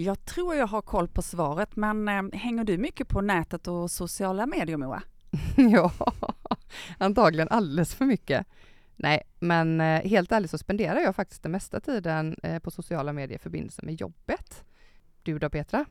Jag 0.00 0.24
tror 0.24 0.54
jag 0.54 0.66
har 0.66 0.82
koll 0.82 1.08
på 1.08 1.22
svaret, 1.22 1.76
men 1.76 2.08
eh, 2.08 2.22
hänger 2.32 2.64
du 2.64 2.78
mycket 2.78 3.08
på 3.08 3.20
nätet 3.20 3.68
och 3.68 3.90
sociala 3.90 4.46
medier, 4.46 4.76
Moa? 4.76 5.02
ja, 5.56 5.92
antagligen 6.98 7.48
alldeles 7.48 7.94
för 7.94 8.04
mycket. 8.04 8.46
Nej, 8.96 9.22
men 9.38 9.80
eh, 9.80 10.02
helt 10.02 10.32
ärligt 10.32 10.50
så 10.50 10.58
spenderar 10.58 11.00
jag 11.00 11.16
faktiskt 11.16 11.42
den 11.42 11.52
mesta 11.52 11.80
tiden 11.80 12.36
eh, 12.42 12.58
på 12.58 12.70
sociala 12.70 13.12
medier 13.12 13.38
i 13.38 13.38
förbindelse 13.38 13.82
med 13.84 14.00
jobbet. 14.00 14.64
Du 15.22 15.38
då 15.38 15.50
Petra? 15.50 15.84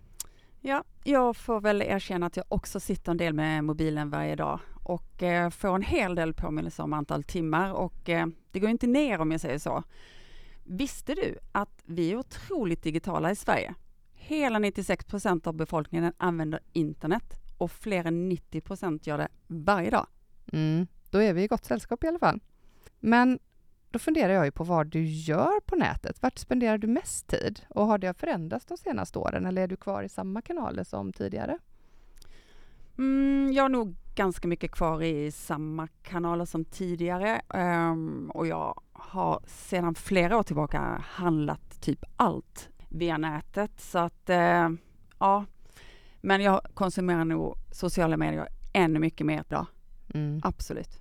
Ja, 0.62 0.84
jag 1.04 1.38
får 1.38 1.62
väl 1.62 1.82
erkänna 1.82 2.26
att 2.26 2.38
jag 2.38 2.46
också 2.50 2.80
sitter 2.80 3.12
en 3.12 3.18
del 3.18 3.34
med 3.34 3.64
mobilen 3.64 4.10
varje 4.10 4.36
dag 4.36 4.60
och 4.84 5.24
eh, 5.24 5.50
får 5.50 5.76
en 5.76 5.82
hel 5.82 6.16
del 6.16 6.34
påminnelser 6.34 6.84
om 6.84 6.94
antal 6.94 7.24
timmar 7.24 7.71
och 7.71 8.10
det 8.52 8.60
går 8.60 8.70
inte 8.70 8.88
ner 8.88 9.20
om 9.20 9.32
jag 9.32 9.42
säger 9.42 9.60
så. 9.60 9.84
Visste 10.64 11.16
du 11.16 11.38
att 11.52 11.82
vi 11.86 12.12
är 12.12 12.18
otroligt 12.18 12.84
digitala 12.84 13.32
i 13.32 13.36
Sverige? 13.36 13.76
Hela 14.28 14.59
96 14.59 15.05
procent 15.05 15.48
av 15.48 15.54
befolkningen 15.54 16.13
använder 16.17 16.59
internet 16.73 17.34
och 17.58 17.72
fler 17.72 18.05
än 18.05 18.30
90 18.30 18.62
procent 18.62 19.08
gör 19.08 19.17
det 19.17 19.27
varje 19.48 19.90
dag. 19.90 20.08
Mm, 20.53 20.88
då 21.09 21.22
är 21.22 21.34
vi 21.34 21.44
i 21.44 21.48
gott 21.48 21.66
sällskap 21.66 22.03
i 22.03 22.08
alla 22.08 22.20
fall. 22.20 22.40
Men 23.00 23.40
då 23.91 24.00
funderar 24.00 24.34
jag 24.34 24.45
ju 24.45 24.52
på 24.52 24.63
vad 24.63 24.88
du 24.88 25.03
gör 25.03 25.59
på 25.59 25.76
nätet. 25.76 26.22
Vart 26.22 26.38
spenderar 26.38 26.77
du 26.77 26.88
mest 26.88 27.27
tid? 27.27 27.62
Och 27.70 27.86
har 27.86 27.98
det 27.98 28.13
förändrats 28.13 28.66
de 28.66 28.77
senaste 28.77 29.20
åren 29.20 29.45
eller 29.45 29.62
är 29.62 29.67
du 29.67 29.76
kvar 29.77 30.03
i 30.03 30.09
samma 30.09 30.41
kanaler 30.41 30.84
som 30.84 31.14
tidigare? 31.14 31.58
Mm, 32.98 33.52
jag 33.53 33.66
är 33.66 33.70
nog 33.70 33.95
ganska 34.16 34.48
mycket 34.48 34.72
kvar 34.72 35.03
i 35.03 35.31
samma 35.31 35.88
kanaler 35.88 36.45
som 36.45 36.66
tidigare 36.66 37.41
um, 37.50 38.31
och 38.34 38.48
jag 38.48 38.81
har 38.94 39.41
sedan 39.48 39.95
flera 39.95 40.38
år 40.38 40.44
tillbaka 40.44 41.02
handlat 41.05 41.81
typ 41.81 42.03
allt 42.16 42.70
via 42.90 43.18
nätet. 43.18 43.82
Så 43.82 44.00
att, 44.00 44.30
uh, 44.30 44.70
ja. 45.20 45.45
Men 46.22 46.41
jag 46.41 46.62
konsumerar 46.73 47.26
nog 47.26 47.55
sociala 47.72 48.17
medier 48.17 48.48
ännu 48.73 49.00
mycket 49.00 49.25
mer 49.25 49.44
idag. 49.50 49.66
Mm. 50.14 50.42
Absolut. 50.44 51.00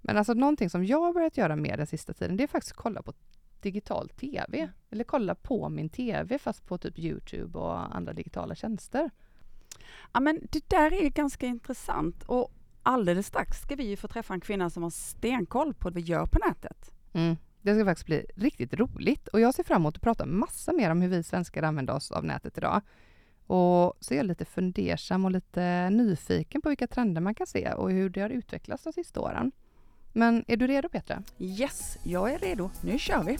Men 0.00 0.16
alltså 0.16 0.34
någonting 0.34 0.70
som 0.70 0.84
jag 0.84 1.00
har 1.00 1.12
börjat 1.12 1.36
göra 1.36 1.56
mer 1.56 1.76
den 1.76 1.86
sista 1.86 2.12
tiden, 2.12 2.36
det 2.36 2.42
är 2.42 2.48
faktiskt 2.48 2.72
att 2.72 2.82
kolla 2.82 3.02
på 3.02 3.12
digital 3.60 4.08
TV. 4.08 4.58
Mm. 4.58 4.70
Eller 4.90 5.04
kolla 5.04 5.34
på 5.34 5.68
min 5.68 5.88
TV 5.88 6.38
fast 6.38 6.66
på 6.66 6.78
typ 6.78 6.98
Youtube 6.98 7.58
och 7.58 7.96
andra 7.96 8.12
digitala 8.12 8.54
tjänster. 8.54 9.10
Ja 10.12 10.20
men 10.20 10.40
det 10.50 10.68
där 10.68 10.92
är 10.92 11.10
ganska 11.10 11.46
intressant 11.46 12.22
och 12.22 12.52
alldeles 12.82 13.26
strax 13.26 13.60
ska 13.60 13.76
vi 13.76 13.84
ju 13.84 13.96
få 13.96 14.08
träffa 14.08 14.34
en 14.34 14.40
kvinna 14.40 14.70
som 14.70 14.82
har 14.82 14.90
stenkoll 14.90 15.74
på 15.74 15.86
vad 15.86 15.94
vi 15.94 16.00
gör 16.00 16.26
på 16.26 16.38
nätet. 16.48 16.92
Mm. 17.12 17.36
Det 17.62 17.74
ska 17.74 17.84
faktiskt 17.84 18.06
bli 18.06 18.26
riktigt 18.34 18.74
roligt 18.74 19.28
och 19.28 19.40
jag 19.40 19.54
ser 19.54 19.64
fram 19.64 19.82
emot 19.82 19.96
att 19.96 20.02
prata 20.02 20.26
massa 20.26 20.72
mer 20.72 20.90
om 20.90 21.02
hur 21.02 21.08
vi 21.08 21.22
svenskar 21.22 21.62
använder 21.62 21.94
oss 21.94 22.10
av 22.10 22.24
nätet 22.24 22.58
idag. 22.58 22.80
Och 23.46 23.94
så 24.00 24.14
är 24.14 24.16
jag 24.16 24.26
lite 24.26 24.44
fundersam 24.44 25.24
och 25.24 25.30
lite 25.30 25.90
nyfiken 25.90 26.60
på 26.60 26.68
vilka 26.68 26.86
trender 26.86 27.20
man 27.20 27.34
kan 27.34 27.46
se 27.46 27.72
och 27.72 27.90
hur 27.90 28.10
det 28.10 28.20
har 28.20 28.30
utvecklats 28.30 28.84
de 28.84 28.92
sista 28.92 29.20
åren. 29.20 29.52
Men 30.12 30.44
är 30.48 30.56
du 30.56 30.66
redo 30.66 30.88
Petra? 30.88 31.22
Yes, 31.38 31.98
jag 32.04 32.32
är 32.32 32.38
redo. 32.38 32.70
Nu 32.82 32.98
kör 32.98 33.22
vi! 33.22 33.38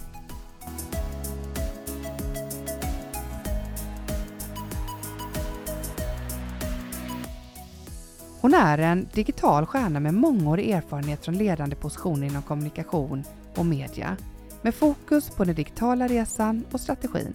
Hon 8.41 8.55
är 8.55 8.79
en 8.79 9.09
digital 9.13 9.67
stjärna 9.67 10.01
med 10.01 10.15
mångårig 10.15 10.71
erfarenhet 10.71 11.25
från 11.25 11.39
ledande 11.39 11.77
positioner 11.77 12.27
inom 12.27 12.43
kommunikation 12.43 13.25
och 13.57 13.67
media 13.67 14.17
med 14.63 14.75
fokus 14.75 15.31
på 15.31 15.45
den 15.45 15.55
digitala 15.55 16.09
resan 16.09 16.65
och 16.73 16.81
strategin. 16.81 17.35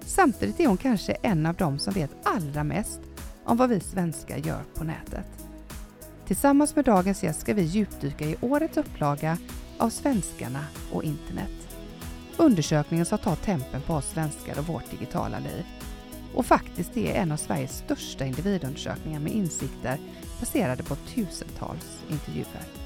Samtidigt 0.00 0.60
är 0.60 0.66
hon 0.66 0.76
kanske 0.76 1.12
en 1.12 1.46
av 1.46 1.54
dem 1.54 1.78
som 1.78 1.94
vet 1.94 2.10
allra 2.22 2.64
mest 2.64 3.00
om 3.44 3.56
vad 3.56 3.68
vi 3.68 3.80
svenskar 3.80 4.36
gör 4.36 4.62
på 4.74 4.84
nätet. 4.84 5.26
Tillsammans 6.26 6.76
med 6.76 6.84
dagens 6.84 7.22
gäst 7.22 7.40
ska 7.40 7.54
vi 7.54 7.62
djupdyka 7.62 8.24
i 8.24 8.36
årets 8.40 8.76
upplaga 8.76 9.38
av 9.78 9.90
Svenskarna 9.90 10.64
och 10.92 11.04
internet. 11.04 11.50
Undersökningen 12.36 13.06
som 13.06 13.18
tar 13.18 13.36
tempen 13.36 13.80
på 13.86 13.94
oss 13.94 14.10
svenskar 14.10 14.58
och 14.58 14.66
vårt 14.66 14.90
digitala 14.90 15.38
liv. 15.38 15.64
Och 16.34 16.46
faktiskt 16.46 16.96
är 16.96 17.14
en 17.14 17.32
av 17.32 17.36
Sveriges 17.36 17.78
största 17.78 18.24
individundersökningar 18.24 19.20
med 19.20 19.32
insikter 19.32 19.98
baserade 20.40 20.82
på 20.82 20.96
tusentals 20.96 22.02
intervjuer. 22.10 22.83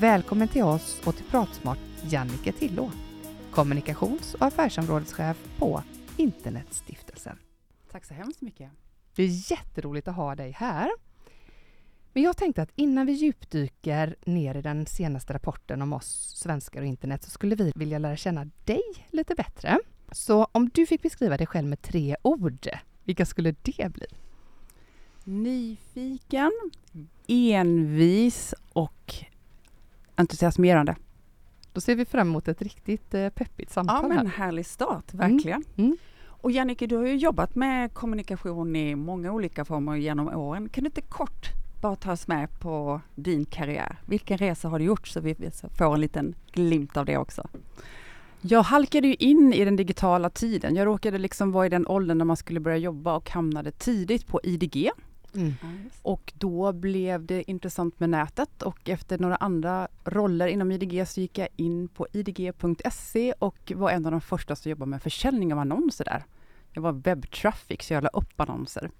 Välkommen 0.00 0.48
till 0.48 0.62
oss 0.62 1.00
och 1.04 1.16
till 1.16 1.24
Pratsmart 1.24 1.78
Jannike 2.08 2.52
Tillå, 2.52 2.90
kommunikations 3.50 4.34
och 4.34 4.46
affärsområdeschef 4.46 5.36
på 5.58 5.82
Internetstiftelsen. 6.16 7.38
Tack 7.90 8.04
så 8.04 8.14
hemskt 8.14 8.40
mycket. 8.40 8.70
Det 9.14 9.22
är 9.22 9.52
jätteroligt 9.52 10.08
att 10.08 10.16
ha 10.16 10.34
dig 10.34 10.50
här. 10.50 10.90
Men 12.12 12.22
jag 12.22 12.36
tänkte 12.36 12.62
att 12.62 12.72
innan 12.76 13.06
vi 13.06 13.12
djupdyker 13.12 14.16
ner 14.24 14.54
i 14.54 14.62
den 14.62 14.86
senaste 14.86 15.32
rapporten 15.32 15.82
om 15.82 15.92
oss 15.92 16.36
svenskar 16.36 16.80
och 16.80 16.86
internet 16.86 17.22
så 17.22 17.30
skulle 17.30 17.54
vi 17.54 17.72
vilja 17.74 17.98
lära 17.98 18.16
känna 18.16 18.44
dig 18.64 18.82
lite 19.10 19.34
bättre. 19.34 19.78
Så 20.12 20.44
om 20.52 20.68
du 20.68 20.86
fick 20.86 21.02
beskriva 21.02 21.36
dig 21.36 21.46
själv 21.46 21.68
med 21.68 21.82
tre 21.82 22.16
ord, 22.22 22.68
vilka 23.04 23.26
skulle 23.26 23.54
det 23.62 23.92
bli? 23.92 24.06
Nyfiken, 25.24 26.52
envis 27.26 28.54
och 28.72 29.24
entusiasmerande. 30.14 30.96
Då 31.72 31.80
ser 31.80 31.96
vi 31.96 32.04
fram 32.04 32.28
emot 32.28 32.48
ett 32.48 32.62
riktigt 32.62 33.14
eh, 33.14 33.28
peppigt 33.28 33.70
samtal. 33.70 33.98
Ja, 34.02 34.08
men 34.08 34.18
en 34.18 34.26
härlig 34.26 34.66
start, 34.66 35.14
verkligen. 35.14 35.64
Mm. 35.76 35.86
Mm. 35.86 35.96
Och 36.24 36.50
Jannike, 36.50 36.86
du 36.86 36.96
har 36.96 37.06
ju 37.06 37.16
jobbat 37.16 37.54
med 37.54 37.94
kommunikation 37.94 38.76
i 38.76 38.94
många 38.94 39.32
olika 39.32 39.64
former 39.64 39.96
genom 39.96 40.28
åren. 40.28 40.68
Kan 40.68 40.84
du 40.84 40.88
inte 40.88 41.00
kort 41.00 41.46
bara 41.80 41.96
ta 41.96 42.12
oss 42.12 42.28
med 42.28 42.60
på 42.60 43.00
din 43.14 43.44
karriär? 43.44 43.96
Vilken 44.06 44.38
resa 44.38 44.68
har 44.68 44.78
du 44.78 44.84
gjort 44.84 45.08
så 45.08 45.20
vi 45.20 45.36
får 45.78 45.94
en 45.94 46.00
liten 46.00 46.34
glimt 46.52 46.96
av 46.96 47.06
det 47.06 47.16
också? 47.16 47.48
Jag 48.40 48.62
halkade 48.62 49.08
ju 49.08 49.14
in 49.14 49.52
i 49.52 49.64
den 49.64 49.76
digitala 49.76 50.30
tiden. 50.30 50.76
Jag 50.76 50.86
råkade 50.86 51.18
liksom 51.18 51.52
vara 51.52 51.66
i 51.66 51.68
den 51.68 51.86
åldern 51.86 52.18
när 52.18 52.24
man 52.24 52.36
skulle 52.36 52.60
börja 52.60 52.76
jobba 52.76 53.16
och 53.16 53.30
hamnade 53.30 53.70
tidigt 53.70 54.26
på 54.26 54.40
IDG. 54.42 54.90
Mm. 55.34 55.54
Och 56.02 56.32
då 56.36 56.72
blev 56.72 57.26
det 57.26 57.50
intressant 57.50 58.00
med 58.00 58.10
nätet 58.10 58.62
och 58.62 58.88
efter 58.88 59.18
några 59.18 59.36
andra 59.36 59.88
roller 60.04 60.46
inom 60.46 60.72
IDG 60.72 61.08
så 61.08 61.20
gick 61.20 61.38
jag 61.38 61.48
in 61.56 61.88
på 61.88 62.06
idg.se 62.12 63.32
och 63.38 63.72
var 63.74 63.90
en 63.90 64.06
av 64.06 64.12
de 64.12 64.20
första 64.20 64.56
som 64.56 64.70
jobbade 64.70 64.90
med 64.90 65.02
försäljning 65.02 65.52
av 65.52 65.58
annonser 65.58 66.04
där. 66.04 66.24
Jag 66.72 66.82
var 66.82 66.92
webbtraffic 66.92 67.82
så 67.82 67.94
jag 67.94 68.02
la 68.02 68.08
upp 68.08 68.40
annonser. 68.40 68.90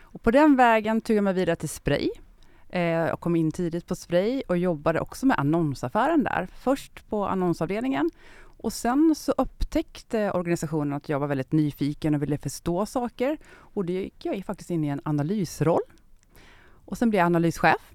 Och 0.00 0.22
på 0.22 0.30
den 0.30 0.56
vägen 0.56 1.00
tog 1.00 1.16
jag 1.16 1.24
mig 1.24 1.34
vidare 1.34 1.56
till 1.56 1.68
Spray. 1.68 2.10
Eh, 2.68 2.82
jag 2.82 3.20
kom 3.20 3.36
in 3.36 3.52
tidigt 3.52 3.86
på 3.86 3.96
Spray 3.96 4.42
och 4.48 4.58
jobbade 4.58 5.00
också 5.00 5.26
med 5.26 5.38
annonsaffären 5.38 6.24
där. 6.24 6.48
Först 6.52 7.08
på 7.08 7.26
annonsavdelningen 7.26 8.10
och 8.64 8.72
sen 8.72 9.14
så 9.16 9.34
upptäckte 9.74 10.20
eh, 10.20 10.36
organisationen 10.36 10.92
att 10.92 11.08
jag 11.08 11.18
var 11.18 11.26
väldigt 11.26 11.52
nyfiken 11.52 12.14
och 12.14 12.22
ville 12.22 12.38
förstå 12.38 12.86
saker. 12.86 13.38
Och 13.46 13.84
då 13.84 13.92
gick 13.92 14.24
jag 14.24 14.44
faktiskt 14.44 14.70
in 14.70 14.84
i 14.84 14.88
en 14.88 15.00
analysroll. 15.04 15.80
Och 16.84 16.98
sen 16.98 17.10
blev 17.10 17.18
jag 17.18 17.26
analyschef. 17.26 17.92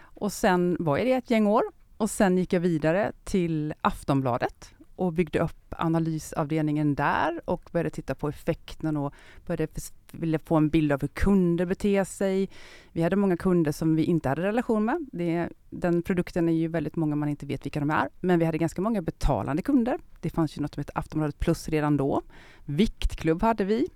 Och 0.00 0.32
sen 0.32 0.76
var 0.80 0.98
jag 0.98 1.06
det 1.06 1.12
ett 1.12 1.30
gäng 1.30 1.46
år. 1.46 1.62
Och 1.96 2.10
sen 2.10 2.38
gick 2.38 2.52
jag 2.52 2.60
vidare 2.60 3.12
till 3.24 3.74
Aftonbladet 3.80 4.74
och 4.98 5.12
byggde 5.12 5.38
upp 5.38 5.74
analysavdelningen 5.78 6.94
där 6.94 7.40
och 7.44 7.70
började 7.72 7.90
titta 7.90 8.14
på 8.14 8.28
effekten 8.28 8.96
och 8.96 9.14
började 9.46 9.66
ville 10.12 10.38
få 10.38 10.56
en 10.56 10.68
bild 10.68 10.92
av 10.92 11.00
hur 11.00 11.08
kunder 11.08 11.66
beter 11.66 12.04
sig. 12.04 12.48
Vi 12.92 13.02
hade 13.02 13.16
många 13.16 13.36
kunder 13.36 13.72
som 13.72 13.96
vi 13.96 14.04
inte 14.04 14.28
hade 14.28 14.42
relation 14.42 14.84
med. 14.84 15.06
Det, 15.12 15.48
den 15.70 16.02
produkten 16.02 16.48
är 16.48 16.52
ju 16.52 16.68
väldigt 16.68 16.96
många 16.96 17.16
man 17.16 17.28
inte 17.28 17.46
vet 17.46 17.66
vilka 17.66 17.80
de 17.80 17.90
är. 17.90 18.08
Men 18.20 18.38
vi 18.38 18.44
hade 18.44 18.58
ganska 18.58 18.82
många 18.82 19.02
betalande 19.02 19.62
kunder. 19.62 19.98
Det 20.20 20.30
fanns 20.30 20.58
ju 20.58 20.62
något 20.62 20.74
som 20.74 20.80
hette 20.80 20.92
Aftonbladet 20.94 21.38
Plus 21.38 21.68
redan 21.68 21.96
då. 21.96 22.22
Viktklubb 22.64 23.42
hade 23.42 23.64
vi. 23.64 23.88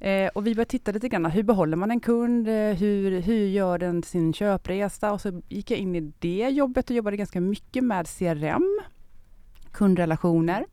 Eh, 0.00 0.28
och 0.28 0.46
vi 0.46 0.54
började 0.54 0.70
titta 0.70 0.92
lite 0.92 1.08
grann, 1.08 1.26
hur 1.26 1.42
behåller 1.42 1.76
man 1.76 1.90
en 1.90 2.00
kund? 2.00 2.48
Eh, 2.48 2.54
hur, 2.54 3.20
hur 3.20 3.46
gör 3.46 3.78
den 3.78 4.02
sin 4.02 4.32
köpresa? 4.32 5.12
Och 5.12 5.20
så 5.20 5.42
gick 5.48 5.70
jag 5.70 5.78
in 5.78 5.96
i 5.96 6.12
det 6.18 6.48
jobbet 6.50 6.90
och 6.90 6.96
jobbade 6.96 7.16
ganska 7.16 7.40
mycket 7.40 7.84
med 7.84 8.06
CRM, 8.08 8.80
kundrelationer. 9.72 10.66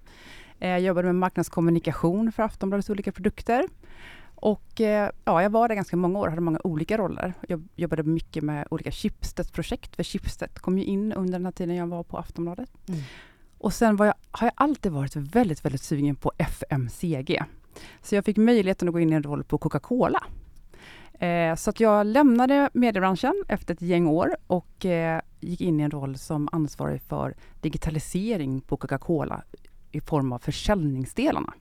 Eh, 0.59 0.69
jag 0.69 0.81
jobbade 0.81 1.07
med 1.07 1.15
marknadskommunikation 1.15 2.31
för 2.31 2.43
Aftonbladets 2.43 2.89
olika 2.89 3.11
produkter. 3.11 3.67
Och 4.35 4.81
eh, 4.81 5.09
ja, 5.25 5.41
jag 5.41 5.49
var 5.49 5.67
där 5.67 5.75
ganska 5.75 5.97
många 5.97 6.19
år, 6.19 6.27
hade 6.27 6.41
många 6.41 6.59
olika 6.63 6.97
roller. 6.97 7.33
Jag 7.47 7.67
jobbade 7.75 8.03
mycket 8.03 8.43
med 8.43 8.67
olika 8.71 8.91
Schibsted-projekt, 8.91 9.95
för 9.95 10.03
Schibsted 10.03 10.59
kom 10.59 10.77
ju 10.77 10.83
in 10.83 11.13
under 11.13 11.33
den 11.33 11.45
här 11.45 11.51
tiden 11.51 11.75
jag 11.75 11.87
var 11.87 12.03
på 12.03 12.17
Aftonbladet. 12.17 12.69
Mm. 12.87 13.01
Och 13.57 13.73
sen 13.73 13.97
jag, 13.99 14.13
har 14.31 14.47
jag 14.47 14.53
alltid 14.55 14.91
varit 14.91 15.15
väldigt, 15.15 15.65
väldigt 15.65 15.81
sugen 15.81 16.15
på 16.15 16.31
FMCG. 16.37 17.43
Så 18.01 18.15
jag 18.15 18.25
fick 18.25 18.37
möjligheten 18.37 18.87
att 18.87 18.93
gå 18.93 18.99
in 18.99 19.13
i 19.13 19.15
en 19.15 19.23
roll 19.23 19.43
på 19.43 19.57
Coca-Cola. 19.57 20.23
Eh, 21.19 21.55
så 21.55 21.69
att 21.69 21.79
jag 21.79 22.05
lämnade 22.05 22.69
mediebranschen 22.73 23.43
efter 23.47 23.73
ett 23.73 23.81
gäng 23.81 24.07
år 24.07 24.35
och 24.47 24.85
eh, 24.85 25.21
gick 25.39 25.61
in 25.61 25.79
i 25.79 25.83
en 25.83 25.91
roll 25.91 26.17
som 26.17 26.49
ansvarig 26.51 27.01
för 27.01 27.35
digitalisering 27.61 28.61
på 28.61 28.77
Coca-Cola 28.77 29.43
i 29.91 30.01
form 30.01 30.31
av 30.31 30.39
försäljningsdelarna. 30.39 31.53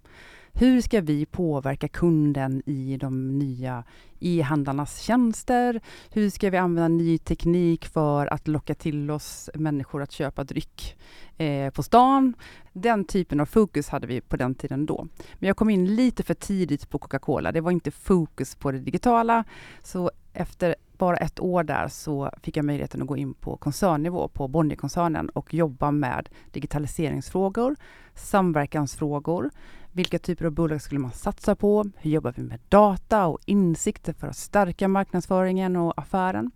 Hur 0.60 0.80
ska 0.80 1.00
vi 1.00 1.26
påverka 1.26 1.88
kunden 1.88 2.62
i 2.66 2.96
de 2.96 3.38
nya 3.38 3.84
e-handlarnas 4.20 5.00
tjänster? 5.00 5.80
Hur 6.10 6.30
ska 6.30 6.50
vi 6.50 6.56
använda 6.56 6.88
ny 6.88 7.18
teknik 7.18 7.86
för 7.86 8.26
att 8.26 8.48
locka 8.48 8.74
till 8.74 9.10
oss 9.10 9.50
människor 9.54 10.02
att 10.02 10.12
köpa 10.12 10.44
dryck 10.44 10.96
eh, 11.36 11.70
på 11.70 11.82
stan? 11.82 12.34
Den 12.72 13.04
typen 13.04 13.40
av 13.40 13.46
fokus 13.46 13.88
hade 13.88 14.06
vi 14.06 14.20
på 14.20 14.36
den 14.36 14.54
tiden 14.54 14.86
då. 14.86 15.06
Men 15.34 15.46
jag 15.46 15.56
kom 15.56 15.70
in 15.70 15.94
lite 15.94 16.22
för 16.22 16.34
tidigt 16.34 16.90
på 16.90 16.98
Coca-Cola. 16.98 17.52
Det 17.52 17.60
var 17.60 17.70
inte 17.70 17.90
fokus 17.90 18.54
på 18.54 18.72
det 18.72 18.78
digitala. 18.78 19.44
Så 19.82 20.10
efter 20.32 20.74
bara 20.98 21.16
ett 21.16 21.40
år 21.40 21.64
där 21.64 21.88
så 21.88 22.30
fick 22.42 22.56
jag 22.56 22.64
möjligheten 22.64 23.02
att 23.02 23.08
gå 23.08 23.16
in 23.16 23.34
på 23.34 23.56
koncernnivå 23.56 24.28
på 24.28 24.48
Bonnierkoncernen 24.48 25.28
och 25.28 25.54
jobba 25.54 25.90
med 25.90 26.28
digitaliseringsfrågor, 26.52 27.76
samverkansfrågor, 28.14 29.50
vilka 29.92 30.18
typer 30.18 30.44
av 30.44 30.52
bolag 30.52 30.82
skulle 30.82 31.00
man 31.00 31.12
satsa 31.12 31.54
på? 31.54 31.90
Hur 31.96 32.10
jobbar 32.10 32.34
vi 32.36 32.42
med 32.42 32.60
data 32.68 33.26
och 33.26 33.38
insikter 33.44 34.12
för 34.12 34.26
att 34.26 34.36
stärka 34.36 34.88
marknadsföringen 34.88 35.76
och 35.76 36.00
affären? 36.00 36.50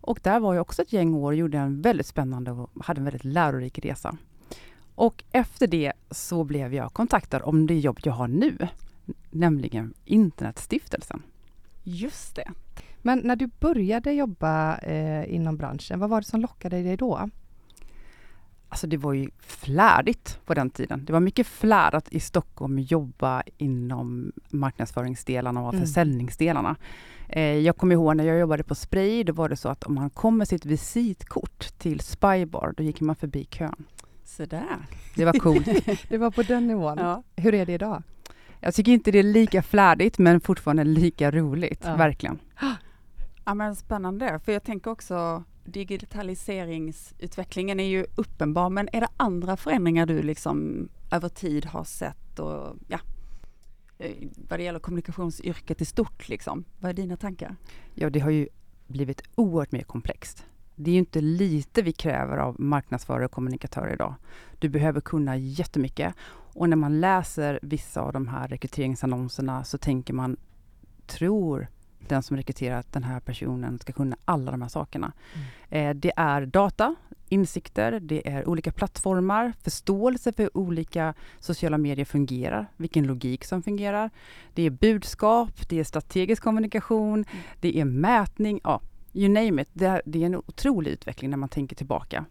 Och 0.00 0.20
där 0.22 0.40
var 0.40 0.54
jag 0.54 0.62
också 0.62 0.82
ett 0.82 0.92
gäng 0.92 1.14
år 1.14 1.32
och 1.32 1.34
gjorde 1.34 1.58
en 1.58 1.82
väldigt 1.82 2.06
spännande 2.06 2.50
och 2.50 2.70
hade 2.84 3.00
en 3.00 3.04
väldigt 3.04 3.24
lärorik 3.24 3.78
resa. 3.78 4.16
Och 4.94 5.24
efter 5.32 5.66
det 5.66 5.92
så 6.10 6.44
blev 6.44 6.74
jag 6.74 6.92
kontaktad 6.92 7.42
om 7.42 7.66
det 7.66 7.78
jobb 7.78 7.98
jag 8.02 8.12
har 8.12 8.28
nu, 8.28 8.56
nämligen 9.30 9.94
Internetstiftelsen. 10.04 11.22
Just 11.82 12.36
det. 12.36 12.50
Men 13.08 13.18
när 13.24 13.36
du 13.36 13.46
började 13.46 14.12
jobba 14.12 14.78
eh, 14.78 15.34
inom 15.34 15.56
branschen, 15.56 16.00
vad 16.00 16.10
var 16.10 16.20
det 16.20 16.26
som 16.26 16.40
lockade 16.40 16.82
dig 16.82 16.96
då? 16.96 17.28
Alltså 18.68 18.86
det 18.86 18.96
var 18.96 19.12
ju 19.12 19.30
flärdigt 19.38 20.40
på 20.44 20.54
den 20.54 20.70
tiden. 20.70 21.04
Det 21.04 21.12
var 21.12 21.20
mycket 21.20 21.46
flärd 21.46 21.94
att 21.94 22.12
i 22.12 22.20
Stockholm 22.20 22.78
jobba 22.78 23.42
inom 23.56 24.32
marknadsföringsdelarna 24.50 25.62
och 25.62 25.74
mm. 25.74 25.86
försäljningsdelarna. 25.86 26.76
Eh, 27.28 27.42
jag 27.42 27.76
kommer 27.76 27.94
ihåg 27.94 28.16
när 28.16 28.24
jag 28.24 28.38
jobbade 28.38 28.62
på 28.62 28.74
Spray, 28.74 29.24
då 29.24 29.32
var 29.32 29.48
det 29.48 29.56
så 29.56 29.68
att 29.68 29.84
om 29.84 29.94
man 29.94 30.10
kom 30.10 30.38
med 30.38 30.48
sitt 30.48 30.66
visitkort 30.66 31.78
till 31.78 32.00
Spybar, 32.00 32.74
då 32.76 32.82
gick 32.82 33.00
man 33.00 33.16
förbi 33.16 33.44
kön. 33.44 33.84
Så 34.24 34.44
där. 34.44 34.78
Det 35.16 35.24
var 35.24 35.32
coolt. 35.32 35.68
det 36.08 36.18
var 36.18 36.30
på 36.30 36.42
den 36.42 36.66
nivån. 36.66 36.98
Ja. 36.98 37.22
Hur 37.36 37.54
är 37.54 37.66
det 37.66 37.72
idag? 37.72 38.02
Jag 38.60 38.74
tycker 38.74 38.92
inte 38.92 39.10
det 39.10 39.18
är 39.18 39.22
lika 39.22 39.62
flärdigt, 39.62 40.18
men 40.18 40.40
fortfarande 40.40 40.84
lika 40.84 41.30
roligt, 41.30 41.82
ja. 41.84 41.96
verkligen. 41.96 42.38
Ja, 43.48 43.54
men 43.54 43.76
spännande, 43.76 44.40
för 44.44 44.52
jag 44.52 44.62
tänker 44.62 44.90
också 44.90 45.44
digitaliseringsutvecklingen 45.64 47.80
är 47.80 47.84
ju 47.84 48.06
uppenbar, 48.14 48.70
men 48.70 48.88
är 48.92 49.00
det 49.00 49.08
andra 49.16 49.56
förändringar 49.56 50.06
du 50.06 50.22
liksom 50.22 50.88
över 51.10 51.28
tid 51.28 51.66
har 51.66 51.84
sett 51.84 52.38
och 52.38 52.76
ja, 52.88 52.98
eh, 53.98 54.28
vad 54.48 54.58
det 54.58 54.62
gäller 54.62 54.78
kommunikationsyrket 54.78 55.80
i 55.80 55.84
stort 55.84 56.28
liksom? 56.28 56.64
Vad 56.78 56.90
är 56.90 56.94
dina 56.94 57.16
tankar? 57.16 57.56
Ja, 57.94 58.10
det 58.10 58.20
har 58.20 58.30
ju 58.30 58.48
blivit 58.86 59.22
oerhört 59.34 59.72
mer 59.72 59.82
komplext. 59.82 60.46
Det 60.74 60.90
är 60.90 60.92
ju 60.92 60.98
inte 60.98 61.20
lite 61.20 61.82
vi 61.82 61.92
kräver 61.92 62.38
av 62.38 62.60
marknadsförare 62.60 63.24
och 63.24 63.32
kommunikatörer 63.32 63.92
idag. 63.92 64.14
Du 64.58 64.68
behöver 64.68 65.00
kunna 65.00 65.36
jättemycket 65.36 66.14
och 66.30 66.68
när 66.68 66.76
man 66.76 67.00
läser 67.00 67.58
vissa 67.62 68.00
av 68.00 68.12
de 68.12 68.28
här 68.28 68.48
rekryteringsannonserna 68.48 69.64
så 69.64 69.78
tänker 69.78 70.14
man, 70.14 70.36
tror 71.06 71.68
den 71.98 72.22
som 72.22 72.36
rekryterar 72.36 72.78
att 72.78 72.92
den 72.92 73.04
här 73.04 73.20
personen 73.20 73.78
ska 73.78 73.92
kunna 73.92 74.16
alla 74.24 74.50
de 74.50 74.62
här 74.62 74.68
sakerna. 74.68 75.12
Mm. 75.34 75.46
Eh, 75.88 76.00
det 76.00 76.12
är 76.16 76.46
data, 76.46 76.94
insikter, 77.28 78.00
det 78.00 78.28
är 78.28 78.48
olika 78.48 78.72
plattformar, 78.72 79.52
förståelse 79.62 80.32
för 80.32 80.42
hur 80.42 80.56
olika 80.56 81.14
sociala 81.38 81.78
medier 81.78 82.04
fungerar, 82.04 82.66
vilken 82.76 83.06
logik 83.06 83.44
som 83.44 83.62
fungerar. 83.62 84.10
Det 84.54 84.62
är 84.62 84.70
budskap, 84.70 85.68
det 85.68 85.80
är 85.80 85.84
strategisk 85.84 86.42
kommunikation, 86.42 87.14
mm. 87.14 87.44
det 87.60 87.78
är 87.78 87.84
mätning, 87.84 88.60
ja, 88.64 88.80
you 89.12 89.28
name 89.28 89.62
it. 89.62 89.68
Det 89.72 89.86
är, 89.86 90.02
det 90.04 90.22
är 90.22 90.26
en 90.26 90.36
otrolig 90.36 90.90
utveckling 90.90 91.30
när 91.30 91.36
man 91.36 91.48
tänker 91.48 91.76
tillbaka. 91.76 92.24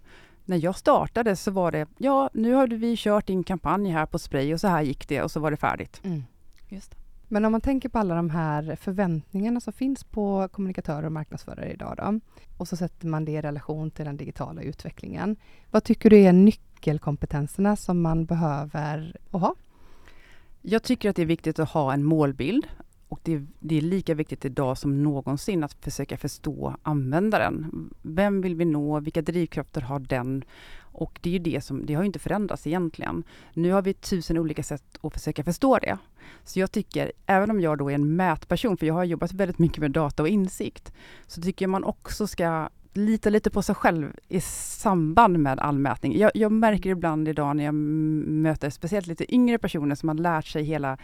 När 0.46 0.64
jag 0.64 0.76
startade 0.76 1.36
så 1.36 1.52
var 1.52 1.72
det, 1.72 1.88
ja 1.98 2.30
nu 2.34 2.54
har 2.54 2.68
vi 2.68 2.96
kört 2.98 3.28
din 3.28 3.44
kampanj 3.44 3.90
här 3.90 4.06
på 4.06 4.20
Spray 4.20 4.54
och 4.54 4.62
så 4.62 4.68
här 4.68 4.82
gick 4.82 5.08
det 5.08 5.22
och 5.22 5.32
så 5.32 5.40
var 5.40 5.52
det 5.52 5.58
färdigt. 5.58 6.02
Mm. 6.04 6.24
Just 6.70 6.92
det. 6.92 6.98
Men 7.28 7.46
om 7.46 7.52
man 7.52 7.62
tänker 7.62 7.90
på 7.90 8.00
alla 8.00 8.16
de 8.16 8.30
här 8.30 8.76
förväntningarna 8.76 9.60
som 9.60 9.74
finns 9.74 10.04
på 10.04 10.48
kommunikatörer 10.52 11.06
och 11.06 11.12
marknadsförare 11.12 11.72
idag 11.72 11.94
då, 11.98 12.20
och 12.58 12.68
så 12.68 12.78
sätter 12.78 13.08
man 13.08 13.26
det 13.26 13.32
i 13.32 13.42
relation 13.42 13.92
till 13.92 14.06
den 14.06 14.18
digitala 14.18 14.62
utvecklingen. 14.62 15.36
Vad 15.72 15.84
tycker 15.84 16.10
du 16.10 16.18
är 16.18 16.34
nyckelkompetenserna 16.34 17.76
som 17.76 18.02
man 18.02 18.26
behöver 18.26 19.18
ha? 19.32 19.56
Jag 20.62 20.84
tycker 20.84 21.10
att 21.10 21.16
det 21.16 21.22
är 21.22 21.26
viktigt 21.26 21.60
att 21.60 21.70
ha 21.70 21.94
en 21.94 22.04
målbild 22.04 22.68
och 23.08 23.20
det, 23.24 23.46
det, 23.60 23.78
är 23.78 23.82
lika 23.82 24.14
viktigt 24.14 24.46
idag 24.46 24.78
som 24.78 25.04
någonsin 25.04 25.64
att 25.64 25.74
försöka 25.74 26.18
förstå 26.18 26.76
användaren. 26.84 27.90
Vem 28.02 28.42
vill 28.42 28.56
vi 28.56 28.66
nå? 28.66 29.00
Vilka 29.00 29.22
drivkrafter 29.22 29.82
har 29.82 30.00
den? 30.00 30.44
Och 30.98 31.20
det 31.22 31.30
är 31.30 31.34
ju 31.34 31.40
det 31.40 31.62
som, 31.62 31.86
det 31.86 31.94
har 31.94 32.04
inte 32.04 32.20
förändrats 32.20 32.68
egentligen. 32.68 33.24
Nu 33.54 33.72
har 33.72 33.82
vi 33.82 33.94
tusen 33.94 34.38
olika 34.38 34.64
sätt 34.64 34.84
att 35.02 35.14
försöka 35.14 35.44
förstå 35.44 35.78
det. 35.78 35.98
Så 36.44 36.60
jag 36.60 36.72
tycker, 36.72 37.12
även 37.26 37.52
om 37.52 37.62
jag 37.62 37.78
då 37.78 37.92
är 37.92 37.96
en 37.96 38.16
mätperson, 38.16 38.78
för 38.78 38.86
jag 38.86 38.94
har 38.94 39.04
jobbat 39.04 39.34
väldigt 39.34 39.60
mycket 39.60 39.78
med 39.78 39.92
data 39.92 40.24
och 40.24 40.30
insikt, 40.30 40.94
så 41.28 41.42
tycker 41.42 41.66
jag 41.66 41.70
man 41.70 41.84
också 41.84 42.28
ska 42.28 42.70
lita 42.94 43.30
lite 43.30 43.50
på 43.50 43.62
sig 43.62 43.76
själv 43.76 44.16
i 44.28 44.42
samband 44.42 45.40
med 45.40 45.60
all 45.60 45.80
mätning. 45.80 46.18
Jag, 46.18 46.32
jag 46.34 46.52
märker 46.52 46.90
ibland 46.90 47.28
idag 47.28 47.56
när 47.56 47.64
jag 47.64 47.74
möter 47.74 48.70
speciellt 48.70 49.08
lite 49.08 49.36
yngre 49.36 49.58
personer 49.58 49.96
som 49.96 50.10
har 50.10 50.16
lärt 50.16 50.46
sig 50.46 50.64
hela 50.64 50.98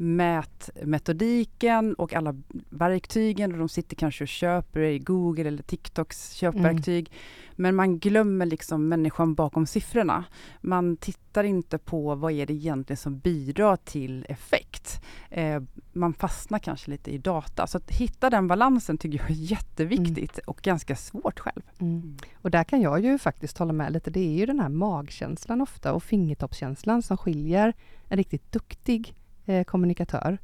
mätmetodiken 0.00 1.94
och 1.94 2.14
alla 2.14 2.34
verktygen 2.70 3.52
och 3.52 3.58
de 3.58 3.68
sitter 3.68 3.96
kanske 3.96 4.24
och 4.24 4.28
köper 4.28 4.80
i 4.80 4.98
Google 4.98 5.48
eller 5.48 5.62
TikToks 5.62 6.32
köpverktyg. 6.32 7.08
Mm. 7.08 7.20
Men 7.56 7.74
man 7.74 7.98
glömmer 7.98 8.46
liksom 8.46 8.88
människan 8.88 9.34
bakom 9.34 9.66
siffrorna. 9.66 10.24
Man 10.60 10.96
tittar 10.96 11.44
inte 11.44 11.78
på 11.78 12.14
vad 12.14 12.32
är 12.32 12.46
det 12.46 12.52
egentligen 12.52 12.96
som 12.96 13.18
bidrar 13.18 13.76
till 13.76 14.26
effekt. 14.28 15.04
Eh, 15.30 15.62
man 15.92 16.14
fastnar 16.14 16.58
kanske 16.58 16.90
lite 16.90 17.10
i 17.10 17.18
data. 17.18 17.66
Så 17.66 17.78
att 17.78 17.90
hitta 17.90 18.30
den 18.30 18.48
balansen 18.48 18.98
tycker 18.98 19.18
jag 19.18 19.30
är 19.30 19.34
jätteviktigt 19.34 20.38
mm. 20.38 20.44
och 20.46 20.60
ganska 20.62 20.96
svårt 20.96 21.38
själv. 21.38 21.62
Mm. 21.78 22.16
Och 22.34 22.50
där 22.50 22.64
kan 22.64 22.80
jag 22.80 23.04
ju 23.04 23.18
faktiskt 23.18 23.58
hålla 23.58 23.72
med 23.72 23.92
lite. 23.92 24.10
Det 24.10 24.20
är 24.20 24.38
ju 24.38 24.46
den 24.46 24.60
här 24.60 24.68
magkänslan 24.68 25.60
ofta 25.60 25.92
och 25.92 26.02
fingertoppskänslan 26.02 27.02
som 27.02 27.16
skiljer 27.16 27.74
en 28.08 28.16
riktigt 28.16 28.52
duktig 28.52 29.14
eh, 29.50 29.64
kommunikatör 29.64 30.38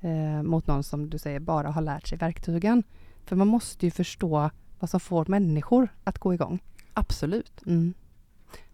eh, 0.00 0.42
mot 0.42 0.66
någon 0.66 0.82
som 0.82 1.10
du 1.10 1.18
säger 1.18 1.40
bara 1.40 1.70
har 1.70 1.82
lärt 1.82 2.08
sig 2.08 2.18
verktygen. 2.18 2.82
För 3.24 3.36
man 3.36 3.48
måste 3.48 3.86
ju 3.86 3.90
förstå 3.90 4.50
vad 4.78 4.90
som 4.90 5.00
får 5.00 5.26
människor 5.28 5.88
att 6.04 6.18
gå 6.18 6.34
igång. 6.34 6.62
Absolut. 6.94 7.66
Mm. 7.66 7.94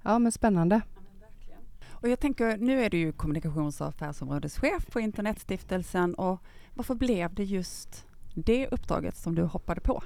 Ja, 0.03 0.19
men 0.19 0.33
spännande. 0.33 0.81
Och 1.89 2.09
jag 2.09 2.21
tänker, 2.21 2.57
nu 2.57 2.85
är 2.85 2.91
du 2.91 2.99
ju 2.99 3.13
kommunikations 3.13 3.81
och 3.81 3.87
affärsområdeschef 3.87 4.87
på 4.93 5.01
Internetstiftelsen 5.01 6.15
och 6.15 6.41
varför 6.75 6.95
blev 6.95 7.35
det 7.35 7.45
just 7.45 8.07
det 8.35 8.69
uppdraget 8.69 9.17
som 9.17 9.35
du 9.35 9.43
hoppade 9.43 9.81
på? 9.81 10.03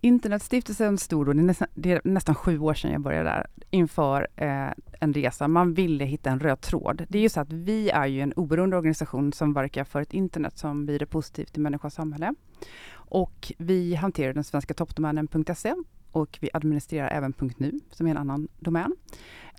Internetstiftelsen 0.00 0.98
stod 0.98 1.26
då, 1.26 1.32
det 1.32 1.40
är, 1.40 1.44
nästan, 1.44 1.68
det 1.74 1.92
är 1.92 2.00
nästan 2.04 2.34
sju 2.34 2.58
år 2.58 2.74
sedan 2.74 2.92
jag 2.92 3.00
började 3.00 3.30
där, 3.30 3.46
inför 3.70 4.28
eh, 4.36 4.68
en 5.00 5.12
resa. 5.12 5.48
Man 5.48 5.74
ville 5.74 6.04
hitta 6.04 6.30
en 6.30 6.40
röd 6.40 6.60
tråd. 6.60 7.06
Det 7.08 7.18
är 7.18 7.22
ju 7.22 7.28
så 7.28 7.40
att 7.40 7.52
vi 7.52 7.90
är 7.90 8.06
ju 8.06 8.20
en 8.20 8.32
oberoende 8.32 8.76
organisation 8.76 9.32
som 9.32 9.52
verkar 9.52 9.84
för 9.84 10.00
ett 10.00 10.14
internet 10.14 10.58
som 10.58 10.86
blir 10.86 11.04
positivt 11.04 11.56
i 11.56 11.60
människans 11.60 11.94
samhälle. 11.94 12.34
Och 12.92 13.52
vi 13.58 13.94
hanterar 13.94 14.32
den 14.32 14.44
svenska 14.44 14.74
toppdomänen.se 14.74 15.74
och 16.12 16.38
vi 16.40 16.50
administrerar 16.52 17.08
även 17.08 17.34
.nu 17.56 17.72
som 17.90 18.06
är 18.06 18.10
en 18.10 18.16
annan 18.16 18.48
domän. 18.58 18.96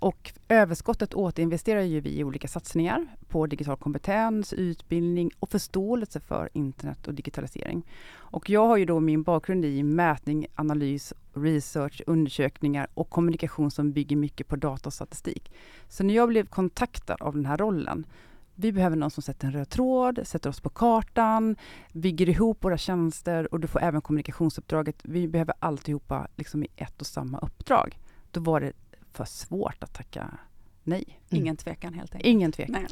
Och 0.00 0.32
överskottet 0.48 1.14
återinvesterar 1.14 1.80
ju 1.80 2.00
vi 2.00 2.18
i 2.18 2.24
olika 2.24 2.48
satsningar 2.48 3.06
på 3.28 3.46
digital 3.46 3.76
kompetens, 3.76 4.52
utbildning 4.52 5.30
och 5.38 5.50
förståelse 5.50 6.20
för 6.20 6.48
internet 6.52 7.08
och 7.08 7.14
digitalisering. 7.14 7.86
Och 8.14 8.50
jag 8.50 8.66
har 8.66 8.76
ju 8.76 8.84
då 8.84 9.00
min 9.00 9.22
bakgrund 9.22 9.64
i 9.64 9.82
mätning, 9.82 10.46
analys, 10.54 11.12
research, 11.34 12.02
undersökningar 12.06 12.86
och 12.94 13.10
kommunikation 13.10 13.70
som 13.70 13.92
bygger 13.92 14.16
mycket 14.16 14.48
på 14.48 14.56
data 14.56 14.88
och 14.88 14.92
statistik. 14.92 15.52
Så 15.88 16.04
när 16.04 16.14
jag 16.14 16.28
blev 16.28 16.46
kontaktad 16.46 17.16
av 17.20 17.34
den 17.34 17.46
här 17.46 17.56
rollen 17.56 18.06
vi 18.54 18.72
behöver 18.72 18.96
någon 18.96 19.10
som 19.10 19.22
sätter 19.22 19.46
en 19.46 19.52
röd 19.52 19.68
tråd, 19.68 20.20
sätter 20.24 20.50
oss 20.50 20.60
på 20.60 20.68
kartan, 20.68 21.56
bygger 21.92 22.28
ihop 22.28 22.64
våra 22.64 22.78
tjänster 22.78 23.52
och 23.54 23.60
du 23.60 23.66
får 23.66 23.82
även 23.82 24.00
kommunikationsuppdraget. 24.00 24.96
Vi 25.02 25.28
behöver 25.28 25.54
alltihopa 25.58 26.28
liksom 26.36 26.62
i 26.62 26.68
ett 26.76 27.00
och 27.00 27.06
samma 27.06 27.38
uppdrag. 27.38 27.98
Då 28.30 28.40
var 28.40 28.60
det 28.60 28.72
för 29.12 29.24
svårt 29.24 29.82
att 29.82 29.94
tacka 29.94 30.38
nej. 30.82 31.04
Mm. 31.08 31.42
Ingen 31.42 31.56
tvekan 31.56 31.94
helt 31.94 32.14
enkelt? 32.14 32.26
Ingen 32.26 32.52
tvekan. 32.52 32.86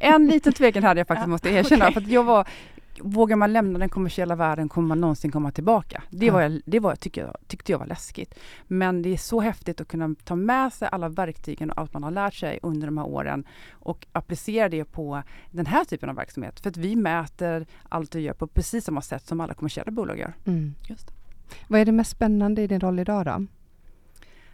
en 0.00 0.26
liten 0.26 0.52
tvekan 0.52 0.82
hade 0.82 1.00
jag 1.00 1.06
faktiskt, 1.06 1.24
ja, 1.26 1.30
måste 1.30 1.48
jag 1.48 1.58
erkänna. 1.58 1.88
Okay. 1.88 2.04
För 2.04 2.12
jag 2.12 2.24
var 2.24 2.48
vågar 3.00 3.36
man 3.36 3.52
lämna 3.52 3.78
den 3.78 3.88
kommersiella 3.88 4.36
världen 4.36 4.68
kommer 4.68 4.88
man 4.88 5.00
någonsin 5.00 5.32
komma 5.32 5.52
tillbaka. 5.52 6.02
Det, 6.10 6.30
var, 6.30 6.40
jag, 6.40 6.60
det 6.64 6.80
var, 6.80 6.96
tycker 6.96 7.20
jag, 7.20 7.36
tyckte 7.46 7.72
jag 7.72 7.78
var 7.78 7.86
läskigt. 7.86 8.34
Men 8.66 9.02
det 9.02 9.08
är 9.08 9.16
så 9.16 9.40
häftigt 9.40 9.80
att 9.80 9.88
kunna 9.88 10.14
ta 10.24 10.36
med 10.36 10.72
sig 10.72 10.88
alla 10.92 11.08
verktygen 11.08 11.70
och 11.70 11.78
allt 11.78 11.92
man 11.92 12.02
har 12.02 12.10
lärt 12.10 12.34
sig 12.34 12.58
under 12.62 12.86
de 12.86 12.98
här 12.98 13.06
åren 13.06 13.44
och 13.70 14.06
applicera 14.12 14.68
det 14.68 14.84
på 14.84 15.22
den 15.50 15.66
här 15.66 15.84
typen 15.84 16.08
av 16.08 16.16
verksamhet. 16.16 16.60
För 16.60 16.70
att 16.70 16.76
vi 16.76 16.96
mäter 16.96 17.66
allt 17.88 18.14
vi 18.14 18.20
gör 18.20 18.34
på 18.34 18.46
precis 18.46 18.84
samma 18.84 19.02
sätt 19.02 19.26
som 19.26 19.40
alla 19.40 19.54
kommersiella 19.54 19.90
bolag 19.90 20.18
gör. 20.18 20.34
Mm. 20.46 20.74
Just 20.88 21.10
Vad 21.68 21.80
är 21.80 21.84
det 21.84 21.92
mest 21.92 22.10
spännande 22.10 22.62
i 22.62 22.66
din 22.66 22.80
roll 22.80 22.98
idag 22.98 23.26
då? 23.26 23.46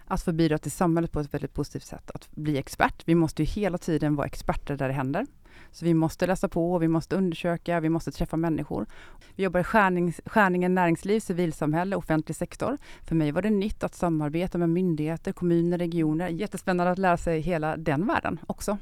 att 0.06 0.22
få 0.22 0.32
bidra 0.32 0.58
till 0.58 0.70
samhället 0.70 1.12
på 1.12 1.20
ett 1.20 1.34
väldigt 1.34 1.54
positivt 1.54 1.84
sätt. 1.84 2.10
Att 2.10 2.30
bli 2.30 2.58
expert. 2.58 3.02
Vi 3.04 3.14
måste 3.14 3.42
ju 3.42 3.46
hela 3.46 3.78
tiden 3.78 4.16
vara 4.16 4.26
experter 4.26 4.76
där 4.76 4.88
det 4.88 4.94
händer. 4.94 5.26
Så 5.72 5.84
vi 5.84 5.94
måste 5.94 6.26
läsa 6.26 6.48
på, 6.48 6.78
vi 6.78 6.88
måste 6.88 7.16
undersöka, 7.16 7.80
vi 7.80 7.88
måste 7.88 8.10
träffa 8.10 8.36
människor. 8.36 8.86
Vi 9.34 9.44
jobbar 9.44 9.60
i 9.60 9.64
skärnings, 9.64 10.20
skärningen 10.26 10.74
näringsliv, 10.74 11.20
civilsamhälle, 11.20 11.96
offentlig 11.96 12.36
sektor. 12.36 12.78
För 13.04 13.14
mig 13.14 13.32
var 13.32 13.42
det 13.42 13.50
nytt 13.50 13.84
att 13.84 13.94
samarbeta 13.94 14.58
med 14.58 14.70
myndigheter, 14.70 15.32
kommuner, 15.32 15.78
regioner. 15.78 16.28
Jättespännande 16.28 16.92
att 16.92 16.98
lära 16.98 17.16
sig 17.16 17.40
hela 17.40 17.76
den 17.76 18.06
världen 18.06 18.40
också. 18.46 18.78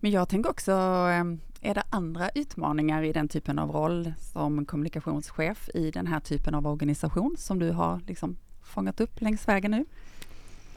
Men 0.00 0.10
jag 0.10 0.28
tänker 0.28 0.50
också, 0.50 0.72
ehm, 0.72 1.40
är 1.60 1.74
det 1.74 1.82
andra 1.90 2.28
utmaningar 2.34 3.02
i 3.02 3.12
den 3.12 3.28
typen 3.28 3.58
av 3.58 3.70
roll 3.70 4.12
som 4.18 4.64
kommunikationschef 4.64 5.68
i 5.74 5.90
den 5.90 6.06
här 6.06 6.20
typen 6.20 6.54
av 6.54 6.66
organisation 6.66 7.36
som 7.38 7.58
du 7.58 7.70
har 7.70 8.00
liksom 8.06 8.36
fångat 8.62 9.00
upp 9.00 9.20
längs 9.20 9.48
vägen 9.48 9.70
nu? 9.70 9.84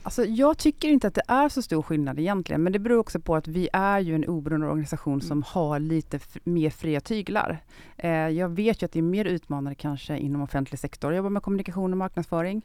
Alltså, 0.04 0.26
jag 0.26 0.58
tycker 0.58 0.90
inte 0.90 1.08
att 1.08 1.14
det 1.14 1.24
är 1.28 1.50
så 1.50 1.62
stor 1.62 1.82
skillnad 1.82 2.20
egentligen, 2.20 2.64
men 2.64 2.74
det 2.74 2.80
beror 2.80 3.00
också 3.00 3.20
på 3.20 3.36
att 3.36 3.48
vi 3.48 3.70
är 3.74 4.00
ju 4.00 4.16
en 4.16 4.26
oberoende 4.26 4.68
organisation 4.68 5.14
mm. 5.14 5.28
som 5.28 5.44
har 5.44 5.80
lite 5.80 6.20
mer 6.44 6.70
fria 6.70 7.00
tyglar. 7.00 7.58
Eh, 7.98 8.12
jag 8.12 8.50
vet 8.50 8.82
ju 8.82 8.86
att 8.86 8.92
det 8.92 9.00
är 9.00 9.04
mer 9.04 9.26
utmanande 9.26 9.76
kanske 9.76 10.18
inom 10.18 10.42
offentlig 10.42 10.80
sektor. 10.80 11.12
Jag 11.12 11.18
jobbar 11.18 11.30
med 11.30 11.44
kommunikation 11.44 11.92
och 11.92 11.98
marknadsföring. 11.98 12.62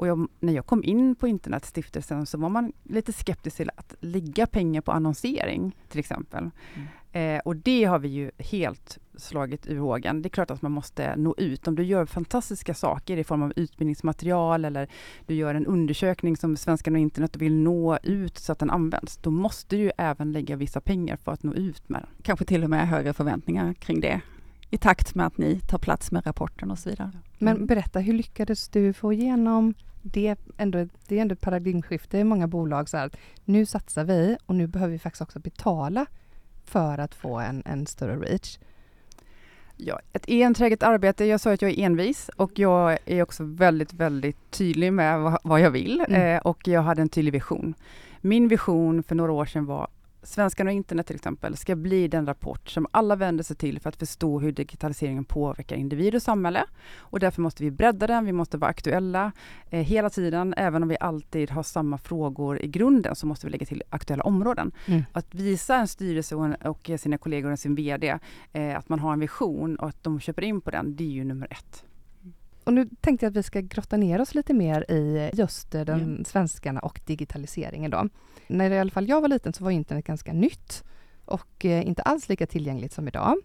Och 0.00 0.06
jag, 0.06 0.28
när 0.40 0.52
jag 0.52 0.66
kom 0.66 0.84
in 0.84 1.14
på 1.14 1.28
Internetstiftelsen 1.28 2.26
så 2.26 2.38
var 2.38 2.48
man 2.48 2.72
lite 2.82 3.12
skeptisk 3.12 3.56
till 3.56 3.70
att 3.76 3.94
lägga 4.00 4.46
pengar 4.46 4.80
på 4.80 4.92
annonsering 4.92 5.76
till 5.88 6.00
exempel. 6.00 6.50
Mm. 6.74 7.36
Eh, 7.36 7.40
och 7.44 7.56
det 7.56 7.84
har 7.84 7.98
vi 7.98 8.08
ju 8.08 8.30
helt 8.38 8.98
slagit 9.20 9.66
ur 9.66 9.78
hågen. 9.78 10.22
Det 10.22 10.26
är 10.26 10.30
klart 10.30 10.50
att 10.50 10.62
man 10.62 10.72
måste 10.72 11.16
nå 11.16 11.34
ut. 11.38 11.68
Om 11.68 11.74
du 11.74 11.82
gör 11.82 12.06
fantastiska 12.06 12.74
saker 12.74 13.16
i 13.16 13.24
form 13.24 13.42
av 13.42 13.52
utbildningsmaterial 13.56 14.64
eller 14.64 14.88
du 15.26 15.34
gör 15.34 15.54
en 15.54 15.66
undersökning 15.66 16.36
som 16.36 16.56
Svenskarna 16.56 16.96
och 16.96 17.02
internet 17.02 17.36
och 17.36 17.42
vill 17.42 17.54
nå 17.54 17.98
ut 18.02 18.38
så 18.38 18.52
att 18.52 18.58
den 18.58 18.70
används, 18.70 19.16
då 19.16 19.30
måste 19.30 19.76
du 19.76 19.92
även 19.98 20.32
lägga 20.32 20.56
vissa 20.56 20.80
pengar 20.80 21.16
för 21.16 21.32
att 21.32 21.42
nå 21.42 21.54
ut 21.54 21.88
med 21.88 22.00
den. 22.00 22.10
Kanske 22.22 22.44
till 22.44 22.64
och 22.64 22.70
med 22.70 22.88
högre 22.88 23.12
förväntningar 23.12 23.74
kring 23.74 24.00
det 24.00 24.20
i 24.70 24.78
takt 24.78 25.14
med 25.14 25.26
att 25.26 25.38
ni 25.38 25.60
tar 25.60 25.78
plats 25.78 26.12
med 26.12 26.26
rapporten 26.26 26.70
och 26.70 26.78
så 26.78 26.90
vidare. 26.90 27.12
Men 27.38 27.66
berätta, 27.66 28.00
hur 28.00 28.12
lyckades 28.12 28.68
du 28.68 28.92
få 28.92 29.12
igenom 29.12 29.74
det? 30.02 30.36
Ändå, 30.56 30.88
det 31.08 31.18
är 31.18 31.22
ändå 31.22 31.32
ett 31.32 31.40
paradigmskifte 31.40 32.18
i 32.18 32.24
många 32.24 32.48
bolag. 32.48 32.88
Så 32.88 32.96
här, 32.96 33.10
nu 33.44 33.66
satsar 33.66 34.04
vi 34.04 34.36
och 34.46 34.54
nu 34.54 34.66
behöver 34.66 34.92
vi 34.92 34.98
faktiskt 34.98 35.22
också 35.22 35.38
betala 35.38 36.06
för 36.64 36.98
att 36.98 37.14
få 37.14 37.38
en, 37.38 37.62
en 37.66 37.86
större 37.86 38.16
reach. 38.16 38.58
Ja, 39.82 40.00
ett 40.12 40.24
enträget 40.28 40.82
arbete. 40.82 41.24
Jag 41.24 41.40
sa 41.40 41.52
att 41.52 41.62
jag 41.62 41.70
är 41.70 41.78
envis 41.78 42.30
och 42.36 42.58
jag 42.58 42.98
är 43.04 43.22
också 43.22 43.44
väldigt, 43.44 43.92
väldigt 43.92 44.50
tydlig 44.50 44.92
med 44.92 45.20
vad, 45.20 45.38
vad 45.44 45.60
jag 45.60 45.70
vill 45.70 46.04
mm. 46.08 46.36
eh, 46.36 46.40
och 46.40 46.68
jag 46.68 46.82
hade 46.82 47.02
en 47.02 47.08
tydlig 47.08 47.32
vision. 47.32 47.74
Min 48.20 48.48
vision 48.48 49.02
för 49.02 49.14
några 49.14 49.32
år 49.32 49.44
sedan 49.44 49.66
var 49.66 49.88
Svenskarna 50.22 50.70
och 50.70 50.74
internet 50.74 51.06
till 51.06 51.16
exempel 51.16 51.56
ska 51.56 51.76
bli 51.76 52.08
den 52.08 52.26
rapport 52.26 52.68
som 52.68 52.86
alla 52.90 53.16
vänder 53.16 53.44
sig 53.44 53.56
till 53.56 53.80
för 53.80 53.88
att 53.88 53.96
förstå 53.96 54.40
hur 54.40 54.52
digitaliseringen 54.52 55.24
påverkar 55.24 55.76
individ 55.76 56.14
och 56.14 56.22
samhälle. 56.22 56.64
Och 56.96 57.20
därför 57.20 57.42
måste 57.42 57.62
vi 57.62 57.70
bredda 57.70 58.06
den, 58.06 58.24
vi 58.24 58.32
måste 58.32 58.58
vara 58.58 58.70
aktuella 58.70 59.32
eh, 59.70 59.80
hela 59.80 60.10
tiden. 60.10 60.54
Även 60.56 60.82
om 60.82 60.88
vi 60.88 60.96
alltid 61.00 61.50
har 61.50 61.62
samma 61.62 61.98
frågor 61.98 62.62
i 62.62 62.68
grunden 62.68 63.16
så 63.16 63.26
måste 63.26 63.46
vi 63.46 63.50
lägga 63.50 63.66
till 63.66 63.82
aktuella 63.90 64.24
områden. 64.24 64.72
Mm. 64.86 65.02
Att 65.12 65.34
visa 65.34 65.76
en 65.76 65.88
styrelse 65.88 66.36
och, 66.36 66.44
en, 66.44 66.54
och 66.54 66.90
sina 66.98 67.18
kollegor 67.18 67.52
och 67.52 67.58
sin 67.58 67.74
VD 67.74 68.18
eh, 68.52 68.78
att 68.78 68.88
man 68.88 68.98
har 68.98 69.12
en 69.12 69.20
vision 69.20 69.76
och 69.76 69.88
att 69.88 70.02
de 70.02 70.20
köper 70.20 70.42
in 70.42 70.60
på 70.60 70.70
den, 70.70 70.96
det 70.96 71.04
är 71.04 71.08
ju 71.08 71.24
nummer 71.24 71.48
ett. 71.50 71.84
Och 72.64 72.72
nu 72.72 72.88
tänkte 73.00 73.26
jag 73.26 73.30
att 73.30 73.36
vi 73.36 73.42
ska 73.42 73.60
grotta 73.60 73.96
ner 73.96 74.20
oss 74.20 74.34
lite 74.34 74.54
mer 74.54 74.90
i 74.90 75.30
just 75.32 75.70
den 75.70 75.88
mm. 75.88 76.24
svenskarna 76.24 76.80
och 76.80 77.00
digitaliseringen 77.04 77.90
då. 77.90 78.08
När 78.46 78.70
i 78.70 78.78
alla 78.78 78.90
fall 78.90 79.08
jag 79.08 79.20
var 79.20 79.28
liten 79.28 79.52
så 79.52 79.64
var 79.64 79.70
internet 79.70 80.04
ganska 80.04 80.32
nytt 80.32 80.84
och 81.24 81.64
eh, 81.64 81.86
inte 81.86 82.02
alls 82.02 82.28
lika 82.28 82.46
tillgängligt 82.46 82.92
som 82.92 83.08
idag. 83.08 83.36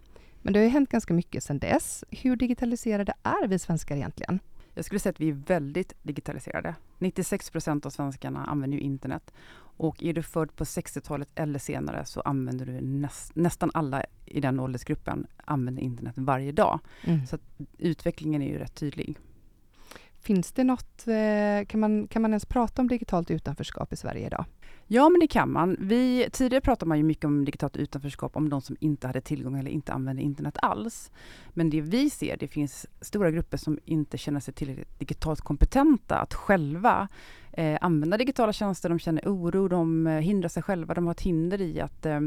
Men 0.42 0.52
det 0.52 0.58
har 0.58 0.64
ju 0.64 0.70
hänt 0.70 0.88
ganska 0.88 1.14
mycket 1.14 1.44
sedan 1.44 1.58
dess. 1.58 2.04
Hur 2.10 2.36
digitaliserade 2.36 3.14
är 3.22 3.48
vi 3.48 3.58
svenskar 3.58 3.96
egentligen? 3.96 4.40
Jag 4.76 4.84
skulle 4.84 4.98
säga 4.98 5.10
att 5.10 5.20
vi 5.20 5.28
är 5.28 5.32
väldigt 5.46 5.92
digitaliserade. 6.02 6.74
96 6.98 7.50
procent 7.50 7.86
av 7.86 7.90
svenskarna 7.90 8.44
använder 8.44 8.78
ju 8.78 8.82
internet. 8.84 9.32
Och 9.58 10.02
är 10.02 10.12
du 10.12 10.22
född 10.22 10.56
på 10.56 10.64
60-talet 10.64 11.28
eller 11.34 11.58
senare 11.58 12.04
så 12.04 12.20
använder 12.20 12.66
du 12.66 12.80
näst, 12.80 13.36
nästan 13.36 13.70
alla 13.74 14.04
i 14.24 14.40
den 14.40 14.60
åldersgruppen 14.60 15.26
använder 15.36 15.82
internet 15.82 16.14
varje 16.16 16.52
dag. 16.52 16.80
Mm. 17.04 17.26
Så 17.26 17.38
utvecklingen 17.78 18.42
är 18.42 18.48
ju 18.48 18.58
rätt 18.58 18.74
tydlig. 18.74 19.18
Finns 20.20 20.52
det 20.52 20.64
något, 20.64 21.08
eh, 21.08 21.66
kan 21.66 21.80
man, 21.80 22.08
kan 22.08 22.22
man 22.22 22.30
ens 22.30 22.46
prata 22.46 22.82
om 22.82 22.88
digitalt 22.88 23.30
utanförskap 23.30 23.92
i 23.92 23.96
Sverige 23.96 24.26
idag? 24.26 24.44
Ja, 24.88 25.08
men 25.08 25.20
det 25.20 25.26
kan 25.26 25.52
man. 25.52 25.76
Vi, 25.80 26.28
tidigare 26.32 26.60
pratade 26.60 26.88
man 26.88 26.98
ju 26.98 27.04
mycket 27.04 27.24
om 27.24 27.44
digitalt 27.44 27.76
utanförskap, 27.76 28.36
om 28.36 28.48
de 28.48 28.60
som 28.60 28.76
inte 28.80 29.06
hade 29.06 29.20
tillgång 29.20 29.58
eller 29.58 29.70
inte 29.70 29.92
använde 29.92 30.22
internet 30.22 30.58
alls. 30.62 31.10
Men 31.48 31.70
det 31.70 31.80
vi 31.80 32.10
ser, 32.10 32.36
det 32.36 32.48
finns 32.48 32.86
stora 33.00 33.30
grupper 33.30 33.56
som 33.56 33.78
inte 33.84 34.18
känner 34.18 34.40
sig 34.40 34.54
tillräckligt 34.54 34.98
digitalt 34.98 35.40
kompetenta 35.40 36.18
att 36.18 36.34
själva 36.34 37.08
eh, 37.56 37.78
använda 37.80 38.16
digitala 38.16 38.52
tjänster. 38.52 38.88
De 38.88 38.98
känner 38.98 39.22
oro, 39.26 39.68
de 39.68 40.06
eh, 40.06 40.12
hindrar 40.12 40.48
sig 40.48 40.62
själva. 40.62 40.94
De 40.94 41.06
har 41.06 41.12
ett 41.12 41.20
hinder 41.20 41.60
i 41.60 41.80
att 41.80 42.06
eh, 42.06 42.20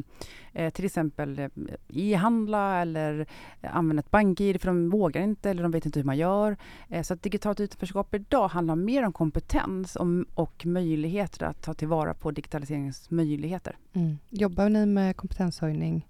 eh 0.53 0.69
till 0.69 0.85
exempel 0.85 1.39
eh, 1.39 1.49
e-handla 1.87 2.81
eller 2.81 3.27
eh, 3.61 3.75
använda 3.75 3.99
ett 3.99 4.11
bank-id 4.11 4.61
för 4.61 4.67
de 4.67 4.89
vågar 4.89 5.21
inte 5.21 5.49
eller 5.49 5.63
de 5.63 5.71
vet 5.71 5.85
inte 5.85 5.99
hur 5.99 6.05
man 6.05 6.17
gör. 6.17 6.57
så 7.03 7.13
att 7.13 7.23
digitalt 7.23 7.59
utanförskap 7.59 8.15
idag 8.15 8.47
handlar 8.47 8.75
mer 8.75 9.05
om 9.05 9.13
kompetens 9.13 9.95
och, 9.95 10.07
och 10.33 10.65
möjligheter 10.65 11.45
att 11.45 11.61
ta 11.61 11.73
tillvara 11.73 12.13
på 12.13 12.28
digitaliseringens 12.31 13.11
möjligheter. 13.11 13.77
Mm. 13.93 14.17
Jobbar 14.29 14.69
ni 14.69 14.85
med 14.85 15.17
kompetenshöjning 15.17 16.05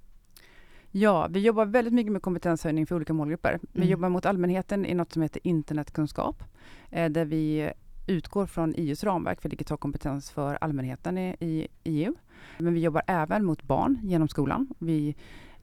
Ja, 0.92 1.28
vi 1.30 1.40
jobbar 1.40 1.66
väldigt 1.66 1.94
mycket 1.94 2.12
med 2.12 2.22
kompetenshöjning 2.22 2.88
för 2.88 2.96
olika 2.96 3.14
målgrupper. 3.14 3.60
Vi 3.62 3.82
mm. 3.82 3.90
jobbar 3.90 4.10
mot 4.10 4.26
allmänheten 4.26 4.86
i 4.86 4.94
något 4.94 5.14
som 5.14 5.22
heter 5.22 5.48
internetkunskap, 5.48 6.44
eh, 6.92 7.10
där 7.10 7.26
vi 7.26 7.72
utgår 8.08 8.46
från 8.46 8.74
EUs 8.78 9.04
ramverk 9.04 9.42
för 9.42 9.50
digital 9.50 9.78
kompetens 9.78 10.32
för 10.32 10.58
allmänheten 10.62 11.18
i, 11.18 11.68
EU. 11.84 12.16
Men 12.58 12.74
vi 12.74 12.80
jobbar 12.80 13.02
även 13.08 13.46
mot 13.46 13.64
barn 13.64 14.00
genom 14.04 14.28
skolan. 14.28 14.68
Vi 14.80 15.16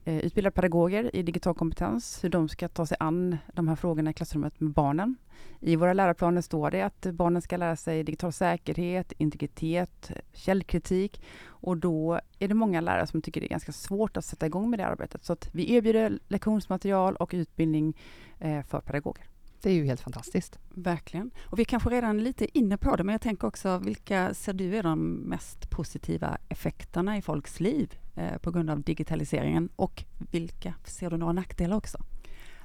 eh, 0.07 0.17
utbildar 0.17 0.51
pedagoger 0.51 1.15
i 1.15 1.23
digital 1.23 1.53
kompetens, 1.53 2.23
hur 2.23 2.29
de 2.29 2.49
ska 2.49 2.67
ta 2.67 2.85
sig 2.85 2.97
an 2.99 3.37
de 3.53 3.67
här 3.67 3.75
frågorna 3.75 4.09
i 4.09 4.13
klassrummet 4.13 4.59
med 4.59 4.71
barnen. 4.71 5.15
I 5.59 5.75
våra 5.75 5.93
läroplaner 5.93 6.41
står 6.41 6.71
det 6.71 6.81
att 6.81 7.05
barnen 7.13 7.41
ska 7.41 7.57
lära 7.57 7.75
sig 7.75 8.03
digital 8.03 8.33
säkerhet, 8.33 9.11
integritet, 9.11 10.11
källkritik 10.33 11.21
och 11.45 11.77
då 11.77 12.19
är 12.39 12.47
det 12.47 12.53
många 12.53 12.81
lärare 12.81 13.07
som 13.07 13.21
tycker 13.21 13.41
det 13.41 13.47
är 13.47 13.49
ganska 13.49 13.71
svårt 13.71 14.17
att 14.17 14.25
sätta 14.25 14.45
igång 14.45 14.69
med 14.69 14.79
det 14.79 14.85
arbetet. 14.85 15.25
Så 15.25 15.33
att 15.33 15.49
vi 15.51 15.73
erbjuder 15.73 16.19
lektionsmaterial 16.27 17.15
och 17.15 17.29
utbildning 17.33 17.97
eh, 18.39 18.63
för 18.63 18.79
pedagoger. 18.79 19.25
Det 19.61 19.69
är 19.69 19.73
ju 19.73 19.85
helt 19.85 20.01
fantastiskt. 20.01 20.59
Verkligen. 20.69 21.31
Och 21.45 21.59
vi 21.59 21.61
är 21.61 21.65
kanske 21.65 21.89
redan 21.89 22.23
lite 22.23 22.57
inne 22.57 22.77
på 22.77 22.95
det, 22.95 23.03
men 23.03 23.13
jag 23.13 23.21
tänker 23.21 23.47
också, 23.47 23.77
vilka 23.77 24.33
ser 24.33 24.53
du 24.53 24.77
är 24.77 24.83
de 24.83 25.13
mest 25.13 25.69
positiva 25.69 26.37
effekterna 26.49 27.17
i 27.17 27.21
folks 27.21 27.59
liv 27.59 27.97
Eh, 28.17 28.37
på 28.37 28.51
grund 28.51 28.69
av 28.69 28.81
digitaliseringen? 28.81 29.69
Och 29.75 30.03
vilka 30.31 30.73
ser 30.83 31.09
du 31.09 31.17
några 31.17 31.33
nackdelar 31.33 31.77
också? 31.77 31.97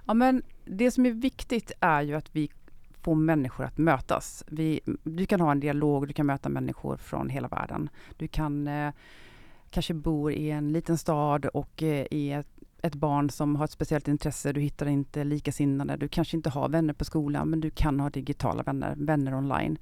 Ja, 0.07 0.15
men 0.15 0.43
det 0.65 0.91
som 0.91 1.07
är 1.07 1.11
viktigt 1.11 1.73
är 1.81 2.03
ju 2.03 2.15
att 2.15 2.37
vi 2.37 2.51
får 3.01 3.15
människor 3.15 3.65
att 3.65 3.79
mötas. 3.79 4.45
Vi, 4.47 4.81
du 5.03 5.27
kan 5.27 5.41
ha 5.41 5.53
en 5.53 5.61
dialog, 5.61 6.09
du 6.09 6.13
kan 6.13 6.27
möta 6.27 6.49
människor 6.49 6.97
från 6.97 7.29
hela 7.29 7.49
världen. 7.49 7.89
Du 8.17 8.29
kan 8.29 8.69
eh, 8.69 8.93
kanske 9.71 9.95
bo 9.95 10.31
i 10.31 10.51
en 10.51 10.73
liten 10.73 10.99
stad 10.99 11.47
och 11.47 11.83
eh, 11.83 12.07
i 12.11 12.33
ett 12.33 12.47
ett 12.85 12.95
barn 12.95 13.31
som 13.31 13.57
har 13.57 13.65
ett 13.65 13.71
speciellt 13.71 14.09
intresse, 14.09 14.53
du 14.53 14.61
hittar 14.61 14.87
inte 14.87 15.25
likasinnade, 15.25 15.97
du 15.97 16.09
kanske 16.09 16.37
inte 16.37 16.51
har 16.51 16.69
vänner 16.69 16.95
på 16.95 17.05
skolan, 17.05 17.49
men 17.49 17.61
du 17.61 17.71
kan 17.71 18.01
ha 18.01 18.11
digitala 18.11 18.63
vänner, 18.63 18.95
vänner 18.97 19.35
online. 19.35 19.79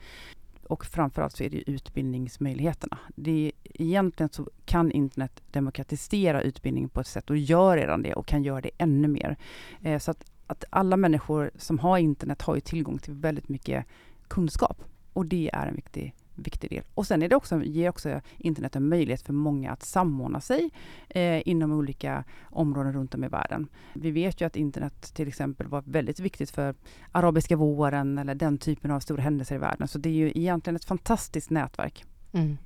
Och 0.70 0.86
framförallt 0.86 1.36
så 1.36 1.44
är 1.44 1.50
det 1.50 1.70
utbildningsmöjligheterna. 1.70 2.98
Det 3.16 3.46
är, 3.46 3.52
egentligen 3.82 4.30
så 4.30 4.48
kan 4.64 4.92
internet 4.92 5.42
demokratisera 5.50 6.42
utbildning 6.42 6.88
på 6.88 7.00
ett 7.00 7.06
sätt 7.06 7.30
och 7.30 7.36
gör 7.36 7.76
redan 7.76 8.02
det 8.02 8.14
och 8.14 8.26
kan 8.26 8.42
göra 8.42 8.60
det 8.60 8.70
ännu 8.78 9.08
mer. 9.08 9.36
Eh, 9.82 9.98
så 9.98 10.10
att, 10.10 10.24
att 10.46 10.64
alla 10.70 10.96
människor 10.96 11.50
som 11.56 11.78
har 11.78 11.98
internet 11.98 12.42
har 12.42 12.54
ju 12.54 12.60
tillgång 12.60 12.98
till 12.98 13.14
väldigt 13.14 13.48
mycket 13.48 13.86
kunskap 14.28 14.84
och 15.12 15.26
det 15.26 15.50
är 15.52 15.66
en 15.66 15.76
viktig 15.76 16.14
viktig 16.34 16.70
del. 16.70 16.84
Och 16.94 17.06
sen 17.06 17.22
är 17.22 17.28
det 17.28 17.36
också, 17.36 17.62
ger 17.62 17.88
också 17.88 18.20
internet 18.38 18.76
en 18.76 18.88
möjlighet 18.88 19.22
för 19.22 19.32
många 19.32 19.72
att 19.72 19.82
samordna 19.82 20.40
sig 20.40 20.70
eh, 21.08 21.48
inom 21.48 21.72
olika 21.72 22.24
områden 22.42 22.92
runt 22.92 23.14
om 23.14 23.24
i 23.24 23.28
världen. 23.28 23.68
Vi 23.94 24.10
vet 24.10 24.40
ju 24.40 24.46
att 24.46 24.56
internet 24.56 25.14
till 25.14 25.28
exempel 25.28 25.66
var 25.66 25.82
väldigt 25.86 26.20
viktigt 26.20 26.50
för 26.50 26.74
arabiska 27.12 27.56
våren 27.56 28.18
eller 28.18 28.34
den 28.34 28.58
typen 28.58 28.90
av 28.90 29.00
stora 29.00 29.22
händelser 29.22 29.54
i 29.54 29.58
världen. 29.58 29.88
Så 29.88 29.98
det 29.98 30.08
är 30.08 30.14
ju 30.14 30.32
egentligen 30.34 30.76
ett 30.76 30.84
fantastiskt 30.84 31.50
nätverk. 31.50 32.04
Mm. 32.32 32.58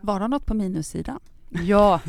Var 0.00 0.20
det 0.20 0.28
något 0.28 0.46
på 0.46 0.54
minussidan? 0.54 1.20
Ja, 1.50 2.00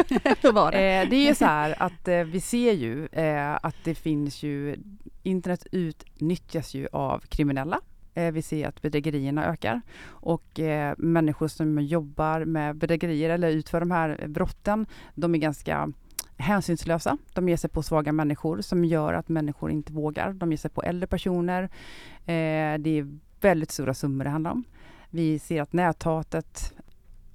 det? 0.72 1.02
Eh, 1.02 1.10
det 1.10 1.16
är 1.16 1.28
ju 1.28 1.36
så 1.36 1.46
här 1.46 1.76
att 1.84 2.08
eh, 2.08 2.24
vi 2.24 2.42
ser 2.42 2.74
ju 2.74 3.06
eh, 3.06 3.56
att 3.62 3.76
det 3.84 3.96
finns 3.96 4.44
ju 4.44 4.78
internet 5.24 5.68
utnyttjas 5.72 6.74
ju 6.74 6.88
av 6.92 7.20
kriminella. 7.20 7.82
Eh, 8.20 8.32
vi 8.32 8.42
ser 8.42 8.68
att 8.68 8.82
bedrägerierna 8.82 9.46
ökar 9.46 9.82
och 10.08 10.60
eh, 10.60 10.94
människor 10.98 11.48
som 11.48 11.80
jobbar 11.80 12.46
med 12.46 12.76
bedrägerier 12.76 13.30
eller 13.30 13.50
utför 13.50 13.80
de 13.80 13.92
här 13.92 14.28
brotten, 14.28 14.86
de 15.16 15.36
är 15.36 15.40
ganska 15.40 15.92
hänsynslösa. 16.38 17.18
De 17.34 17.50
ger 17.50 17.58
sig 17.58 17.70
på 17.70 17.84
svaga 17.84 18.12
människor 18.12 18.62
som 18.62 18.86
gör 18.86 19.14
att 19.14 19.30
människor 19.30 19.72
inte 19.72 19.94
vågar. 19.94 20.34
De 20.34 20.52
ger 20.52 20.58
sig 20.58 20.72
på 20.72 20.84
äldre 20.84 21.08
personer. 21.08 21.64
Eh, 22.26 22.78
det 22.80 22.90
är 22.90 23.18
väldigt 23.42 23.72
stora 23.72 23.94
summor 23.94 24.24
det 24.24 24.30
handlar 24.30 24.52
om. 24.52 24.64
Vi 25.10 25.40
ser 25.40 25.62
att 25.62 25.74
näthatet 25.74 26.74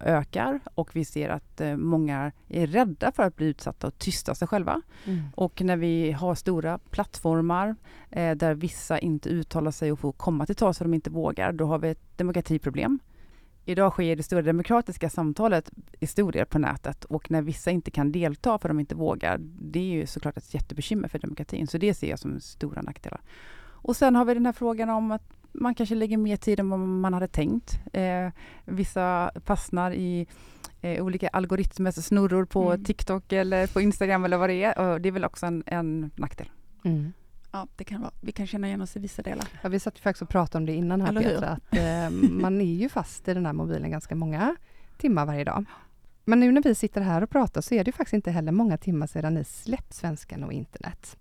ökar 0.05 0.61
och 0.75 0.97
vi 0.97 1.05
ser 1.05 1.29
att 1.29 1.61
eh, 1.61 1.77
många 1.77 2.33
är 2.49 2.67
rädda 2.67 3.13
för 3.13 3.23
att 3.23 3.37
bli 3.37 3.47
utsatta 3.47 3.87
och 3.87 3.99
tysta 3.99 4.35
sig 4.35 4.49
själva. 4.49 4.83
Mm. 5.05 5.23
Och 5.35 5.63
när 5.63 5.77
vi 5.77 6.13
har 6.13 6.35
stora 6.35 6.79
plattformar 6.79 7.77
eh, 8.11 8.37
där 8.37 8.55
vissa 8.55 8.99
inte 8.99 9.29
uttalar 9.29 9.71
sig 9.71 9.93
och 9.93 9.99
får 9.99 10.13
komma 10.13 10.47
till 10.47 10.57
tals 10.57 10.79
för 10.79 10.85
de 10.85 10.95
inte 10.95 11.11
vågar, 11.11 11.53
då 11.53 11.67
har 11.67 11.79
vi 11.79 11.89
ett 11.89 12.19
demokratiproblem. 12.19 12.99
Idag 13.67 13.93
sker 13.93 14.17
det 14.17 14.23
stora 14.23 14.43
demokratiska 14.43 15.11
samtalet 15.11 15.71
i 16.01 16.07
stor 16.07 16.33
del 16.33 16.47
på 16.47 16.59
nätet 16.59 17.05
och 17.05 17.31
när 17.31 17.43
vissa 17.43 17.71
inte 17.71 17.91
kan 17.91 18.13
delta 18.13 18.59
för 18.59 18.69
de 18.69 18.81
inte 18.81 18.95
vågar, 18.95 19.39
det 19.41 19.79
är 19.79 19.93
ju 19.93 20.07
såklart 20.07 20.37
ett 20.37 20.55
jättebekymmer 20.55 21.09
för 21.09 21.19
demokratin. 21.19 21.67
Så 21.67 21.79
det 21.79 21.95
ser 21.95 22.11
jag 22.11 22.19
som 22.19 22.41
stora 22.41 22.83
nackdelar. 22.83 23.21
Och 23.85 23.97
sen 23.97 24.17
har 24.17 24.25
vi 24.25 24.35
den 24.35 24.47
här 24.47 24.53
frågan 24.53 24.91
om 24.91 25.11
att 25.11 25.44
man 25.55 25.75
kanske 25.75 25.95
lägger 25.95 26.17
mer 26.17 26.37
tid 26.37 26.61
än 26.61 26.69
vad 26.69 26.79
man 26.81 27.15
hade 27.15 27.29
tänkt. 27.29 27.81
Eh, 27.93 28.29
vissa 28.65 29.31
fastnar 29.45 29.93
i 29.93 30.27
eh, 30.81 31.05
olika 31.05 31.29
algoritmers 31.29 31.95
snurror 31.95 32.45
på 32.45 32.71
mm. 32.71 32.85
TikTok 32.85 33.33
eller 33.33 33.67
på 33.67 33.81
Instagram 33.81 34.25
eller 34.25 34.37
vad 34.37 34.51
det 34.51 34.65
är. 34.65 34.79
Och 34.79 35.01
det 35.01 35.09
är 35.09 35.13
väl 35.13 35.25
också 35.25 35.47
en, 35.47 35.63
en 35.67 36.11
nackdel. 36.17 36.51
Mm. 36.85 37.13
Ja, 37.53 37.67
det 37.77 37.85
kan 37.85 38.01
vara. 38.01 38.13
Vi 38.21 38.33
kan 38.33 38.47
känna 38.47 38.67
igen 38.67 38.81
oss 38.81 38.97
i 38.97 39.01
vissa 39.01 39.23
delar. 39.23 39.49
Ja, 39.63 39.69
vi 39.69 39.81
satt 39.81 39.99
ju 39.99 40.01
faktiskt 40.01 40.23
och 40.23 40.29
pratade 40.29 40.59
om 40.59 40.67
det 40.67 40.73
innan 40.73 41.01
här 41.01 41.23
Petra, 41.23 41.49
att 41.49 41.77
eh, 41.77 42.11
man 42.31 42.61
är 42.61 42.75
ju 42.75 42.89
fast 42.89 43.29
i 43.29 43.35
den 43.35 43.47
här 43.47 43.53
mobilen 43.53 43.91
ganska 43.91 44.15
många 44.15 44.57
timmar 44.97 45.27
varje 45.27 45.45
dag. 45.45 45.65
Men 46.25 46.41
nu 46.41 46.53
när 46.53 46.63
vi 46.63 46.75
sitter 46.75 47.01
här 47.01 47.23
och 47.23 47.31
pratar 47.31 47.61
så 47.61 47.75
är 47.75 47.85
det 47.85 47.93
faktiskt 47.93 48.15
inte 48.15 48.31
heller 48.31 48.53
många 48.53 48.79
timmar 48.79 49.07
sedan 49.07 49.35
ni 49.35 49.45
släppt 49.45 49.95
Svenskan 49.95 50.45
och 50.45 50.53
internet. 50.53 51.17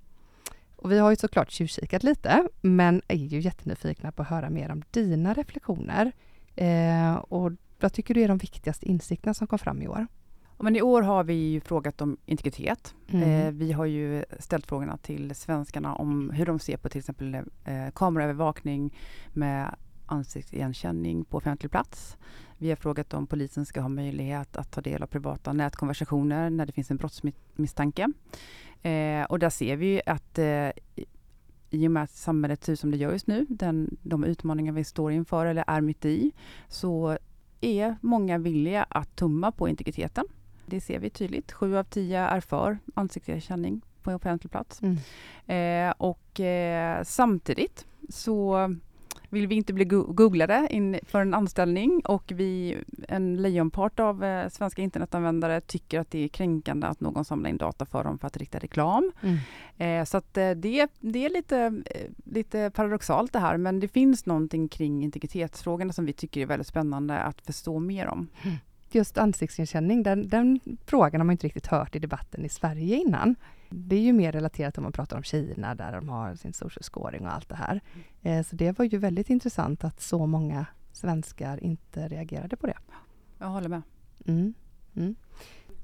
Och 0.84 0.92
vi 0.92 1.00
har 1.00 1.10
ju 1.10 1.16
såklart 1.16 1.52
tjuvkikat 1.52 2.04
lite, 2.04 2.48
men 2.62 3.02
är 3.08 3.16
ju 3.16 3.40
jättenyfikna 3.40 4.12
på 4.12 4.22
att 4.22 4.28
höra 4.28 4.50
mer 4.50 4.72
om 4.72 4.84
dina 4.92 5.34
reflektioner. 5.34 6.12
Eh, 6.56 7.16
och 7.16 7.52
vad 7.80 7.94
tycker 7.94 8.14
du 8.14 8.22
är 8.22 8.28
de 8.28 8.38
viktigaste 8.38 8.86
insikterna 8.86 9.34
som 9.34 9.48
kom 9.48 9.60
fram 9.60 9.82
i 9.82 9.88
år? 9.88 10.08
Men 10.60 10.76
I 10.76 10.82
år 10.82 11.02
har 11.02 11.24
vi 11.24 11.34
ju 11.34 11.62
frågat 11.62 12.02
om 12.02 12.18
integritet. 12.26 12.96
Mm. 13.10 13.30
Eh, 13.30 13.52
vi 13.52 13.72
har 13.72 13.86
ju 13.86 14.26
ställt 14.40 14.68
frågorna 14.68 14.98
till 14.98 15.36
svenskarna 15.36 15.96
om 15.96 16.30
hur 16.30 16.46
de 16.46 16.60
ser 16.60 16.78
på 16.78 16.90
till 16.90 17.00
exempel 17.00 17.36
eh, 17.36 17.92
kameraövervakning 17.96 18.98
med 19.34 19.76
ansiktsigenkänning 20.06 21.26
på 21.26 21.38
offentlig 21.38 21.72
plats. 21.72 22.18
Vi 22.64 22.70
har 22.70 22.76
frågat 22.76 23.14
om 23.14 23.28
polisen 23.28 23.66
ska 23.66 23.82
ha 23.82 23.90
möjlighet 23.90 24.58
att 24.58 24.72
ta 24.72 24.82
del 24.82 25.04
av 25.04 25.08
privata 25.08 25.54
nätkonversationer 25.54 26.50
när 26.50 26.66
det 26.66 26.72
finns 26.72 26.92
en 26.92 26.98
brottsmisstanke. 26.98 28.12
Eh, 28.82 29.24
och 29.24 29.40
där 29.40 29.50
ser 29.50 29.76
vi 29.76 30.02
att 30.06 30.40
eh, 30.40 30.70
i 31.70 31.88
och 31.88 31.92
med 31.92 32.04
att 32.04 32.12
samhället 32.12 32.64
ser 32.64 32.74
ut 32.74 32.80
som 32.80 32.92
det 32.92 32.98
gör 32.98 33.12
just 33.12 33.28
nu, 33.28 33.46
den, 33.50 33.98
de 34.02 34.24
utmaningar 34.24 34.74
vi 34.74 34.84
står 34.84 35.12
inför 35.12 35.46
eller 35.46 35.64
är 35.68 35.82
mitt 35.82 36.06
i, 36.06 36.32
så 36.68 37.18
är 37.62 37.98
många 38.02 38.38
villiga 38.38 38.84
att 38.90 39.16
tumma 39.16 39.52
på 39.52 39.70
integriteten. 39.70 40.26
Det 40.66 40.82
ser 40.82 41.00
vi 41.00 41.10
tydligt. 41.10 41.52
Sju 41.52 41.78
av 41.78 41.84
tio 41.84 42.20
är 42.20 42.40
för 42.40 42.80
ansiktsigenkänning 42.94 43.82
på 44.04 44.12
offentlig 44.12 44.52
plats. 44.52 44.82
Mm. 44.82 44.98
Eh, 45.88 45.94
och 45.98 46.40
eh, 46.40 47.04
samtidigt 47.04 47.86
så 48.10 48.70
vill 49.34 49.48
vi 49.48 49.56
inte 49.56 49.74
bli 49.74 49.86
googlade 49.86 50.68
in 50.70 51.00
för 51.04 51.22
en 51.22 51.34
anställning 51.34 52.02
och 52.06 52.32
vi, 52.36 52.78
en 53.08 53.42
lejonpart 53.42 54.00
av 54.00 54.24
eh, 54.24 54.50
svenska 54.50 54.82
internetanvändare 54.82 55.62
tycker 55.62 56.00
att 56.00 56.12
det 56.12 56.24
är 56.24 56.28
kränkande 56.28 56.88
att 56.88 57.00
någon 57.00 57.26
samlar 57.26 57.50
in 57.50 57.58
data 57.58 57.86
för 57.86 58.04
dem 58.04 58.20
för 58.20 58.28
att 58.28 58.38
rikta 58.38 58.60
reklam. 58.60 59.12
Mm. 59.22 59.38
Eh, 59.78 60.06
så 60.06 60.18
att 60.18 60.38
eh, 60.38 60.52
det, 60.52 60.88
det 61.00 61.26
är 61.26 61.30
lite, 61.30 61.58
eh, 61.86 62.10
lite 62.26 62.72
paradoxalt 62.72 63.34
det 63.34 63.40
här 63.40 63.58
men 63.58 63.80
det 63.80 63.88
finns 63.88 64.26
någonting 64.26 64.68
kring 64.68 65.04
integritetsfrågorna 65.04 65.94
som 65.94 66.06
vi 66.06 66.14
tycker 66.14 66.42
är 66.42 66.46
väldigt 66.46 66.68
spännande 66.68 67.20
att 67.20 67.42
förstå 67.42 67.80
mer 67.80 68.08
om. 68.08 68.28
Mm 68.44 68.58
just 68.96 69.18
ansiktsigenkänning, 69.18 70.04
den, 70.04 70.30
den 70.30 70.60
frågan 70.86 71.22
har 71.22 71.26
man 71.26 71.32
inte 71.32 71.48
riktigt 71.48 71.68
hört 71.68 71.96
i 71.96 72.00
debatten 72.00 72.46
i 72.46 72.50
Sverige 72.50 72.96
innan. 72.96 73.36
Det 73.76 73.96
är 73.96 74.02
ju 74.02 74.14
mer 74.14 74.32
relaterat 74.32 74.78
om 74.78 74.84
man 74.84 74.92
pratar 74.92 75.18
om 75.18 75.24
Kina 75.24 75.76
där 75.76 75.92
de 75.92 76.10
har 76.10 76.36
sin 76.36 76.54
social 76.54 76.84
scoring 76.84 77.26
och 77.26 77.34
allt 77.34 77.50
det 77.50 77.56
här. 77.56 77.82
Eh, 78.22 78.44
så 78.44 78.56
det 78.56 78.80
var 78.80 78.86
ju 78.86 78.98
väldigt 78.98 79.30
intressant 79.30 79.84
att 79.84 80.02
så 80.02 80.26
många 80.26 80.66
svenskar 80.92 81.64
inte 81.64 82.08
reagerade 82.08 82.56
på 82.56 82.68
det. 82.68 82.78
Jag 83.38 83.48
håller 83.48 83.70
med. 83.70 83.82
Mm. 84.26 84.54
Mm. 84.96 85.16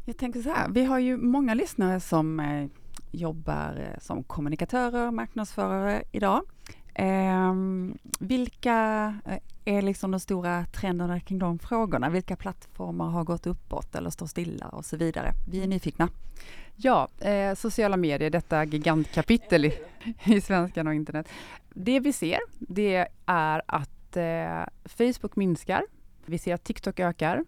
Jag 0.05 0.17
tänker 0.17 0.41
så 0.41 0.49
här, 0.49 0.69
vi 0.69 0.85
har 0.85 0.99
ju 0.99 1.17
många 1.17 1.53
lyssnare 1.53 1.99
som 1.99 2.39
eh, 2.39 2.67
jobbar 3.11 3.75
eh, 3.79 3.99
som 3.99 4.23
kommunikatörer, 4.23 5.11
marknadsförare 5.11 6.03
idag. 6.11 6.41
Ehm, 6.99 7.95
eh, 7.95 8.11
vilka 8.19 9.13
är 9.65 9.81
liksom 9.81 10.11
de 10.11 10.19
stora 10.19 10.65
trenderna 10.65 11.19
kring 11.19 11.39
de 11.39 11.59
frågorna? 11.59 12.09
Vilka 12.09 12.35
plattformar 12.35 13.09
har 13.09 13.23
gått 13.23 13.47
uppåt 13.47 13.95
eller 13.95 14.09
står 14.09 14.25
stilla 14.25 14.67
och 14.67 14.85
så 14.85 14.97
vidare? 14.97 15.33
Vi 15.49 15.63
är 15.63 15.67
nyfikna. 15.67 16.09
Ja, 16.75 17.07
eh, 17.19 17.55
sociala 17.55 17.97
medier, 17.97 18.29
detta 18.29 18.65
gigantkapitel 18.65 19.65
i, 19.65 19.73
i 20.25 20.41
svenskan 20.41 20.87
och 20.87 20.93
internet. 20.93 21.27
Det 21.73 21.99
vi 21.99 22.13
ser, 22.13 22.39
det 22.59 23.07
är 23.25 23.61
att 23.65 24.17
eh, 24.17 24.63
Facebook 24.85 25.35
minskar. 25.35 25.83
Vi 26.25 26.37
ser 26.37 26.53
att 26.53 26.63
TikTok 26.63 26.99
ökar. 26.99 27.45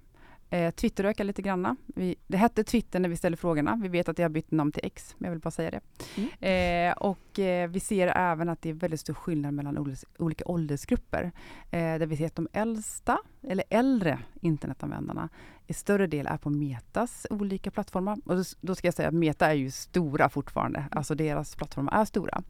Eh, 0.51 0.71
Twitter 0.71 1.03
ökar 1.03 1.23
lite 1.23 1.41
grann. 1.41 1.77
Vi, 1.87 2.15
det 2.27 2.37
hette 2.37 2.63
Twitter 2.63 2.99
när 2.99 3.09
vi 3.09 3.17
ställde 3.17 3.37
frågorna. 3.37 3.79
Vi 3.81 3.87
vet 3.87 4.09
att 4.09 4.17
det 4.17 4.23
har 4.23 4.29
bytt 4.29 4.51
namn 4.51 4.71
till 4.71 4.85
X, 4.85 5.15
men 5.17 5.25
jag 5.25 5.31
vill 5.31 5.41
bara 5.41 5.51
säga 5.51 5.71
det. 5.71 5.81
Mm. 6.17 6.89
Eh, 6.89 6.97
och 6.97 7.39
eh, 7.39 7.69
vi 7.69 7.79
ser 7.79 8.07
även 8.07 8.49
att 8.49 8.61
det 8.61 8.69
är 8.69 8.73
väldigt 8.73 8.99
stor 8.99 9.13
skillnad 9.13 9.53
mellan 9.53 9.95
olika 10.17 10.45
åldersgrupper. 10.45 11.31
Eh, 11.71 11.79
där 11.79 12.05
vi 12.05 12.17
ser 12.17 12.25
att 12.25 12.35
de 12.35 12.47
äldsta, 12.53 13.17
eller 13.41 13.63
äldre 13.69 14.19
internetanvändarna 14.41 15.29
i 15.67 15.73
större 15.73 16.07
del 16.07 16.27
är 16.27 16.37
på 16.37 16.49
Metas 16.49 17.27
olika 17.29 17.71
plattformar. 17.71 18.17
Och 18.25 18.35
då, 18.35 18.43
då 18.61 18.75
ska 18.75 18.87
jag 18.87 18.93
säga 18.93 19.07
att 19.07 19.13
Meta 19.13 19.47
är 19.47 19.53
ju 19.53 19.71
stora 19.71 20.29
fortfarande. 20.29 20.79
Mm. 20.79 20.89
Alltså 20.91 21.15
deras 21.15 21.55
plattformar 21.55 22.01
är 22.01 22.05
stora. 22.05 22.43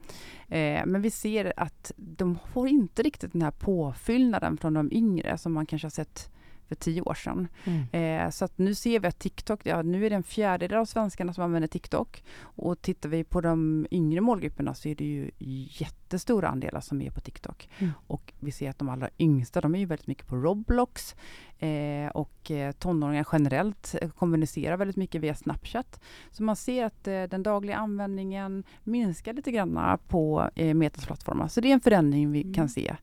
Eh, 0.48 0.86
men 0.86 1.02
vi 1.02 1.12
ser 1.12 1.54
att 1.58 1.92
de 1.98 2.38
får 2.54 2.68
inte 2.68 3.04
riktigt 3.04 3.32
den 3.32 3.42
här 3.42 3.52
påfyllnaden 3.52 4.58
från 4.58 4.74
de 4.74 4.92
yngre 4.92 5.38
som 5.38 5.54
man 5.54 5.66
kanske 5.66 5.86
har 5.86 5.92
sett 5.92 6.32
för 6.72 6.76
tio 6.76 7.02
år 7.02 7.14
sedan. 7.14 7.48
Mm. 7.64 8.26
Eh, 8.26 8.30
så 8.30 8.46
att 8.46 8.58
nu 8.58 8.76
ser 8.76 9.00
vi 9.00 9.08
att 9.08 9.20
TikTok, 9.20 9.60
ja, 9.64 9.82
nu 9.82 10.06
är 10.06 10.10
det 10.10 10.16
en 10.16 10.24
fjärdedel 10.24 10.78
av 10.78 10.86
svenskarna 10.86 11.34
som 11.34 11.44
använder 11.44 11.68
TikTok. 11.68 12.24
Och 12.40 12.82
tittar 12.82 13.10
vi 13.10 13.24
på 13.24 13.42
de 13.42 13.88
yngre 13.92 14.22
målgrupperna 14.22 14.74
så 14.74 14.90
är 14.90 14.96
det 14.96 15.06
ju 15.06 15.32
jättestora 15.70 16.48
andelar 16.48 16.82
som 16.82 17.02
är 17.02 17.10
på 17.12 17.22
TikTok. 17.22 17.70
Mm. 17.80 17.92
Och 18.08 18.34
vi 18.40 18.52
ser 18.52 18.70
att 18.70 18.80
de 18.80 18.90
allra 18.90 19.10
yngsta, 19.20 19.62
de 19.62 19.76
är 19.76 19.80
ju 19.80 19.86
väldigt 19.86 20.08
mycket 20.08 20.28
på 20.28 20.36
Roblox. 20.36 21.16
Eh, 21.60 22.08
och 22.14 22.52
eh, 22.52 22.72
tonåringar 22.72 23.28
generellt 23.32 23.96
eh, 24.02 24.10
kommunicerar 24.10 24.78
väldigt 24.78 24.98
mycket 24.98 25.22
via 25.22 25.36
Snapchat. 25.36 26.02
Så 26.32 26.44
man 26.44 26.56
ser 26.56 26.86
att 26.86 27.08
eh, 27.08 27.24
den 27.24 27.44
dagliga 27.44 27.78
användningen 27.78 28.64
minskar 28.84 29.34
lite 29.34 29.52
grann 29.52 30.00
på 30.08 30.50
eh, 30.56 30.74
Metas 30.74 31.06
plattformar. 31.06 31.48
Så 31.48 31.62
det 31.62 31.70
är 31.70 31.74
en 31.74 31.82
förändring 31.82 32.32
vi 32.32 32.42
mm. 32.42 32.54
kan 32.54 32.70
se. 32.70 32.96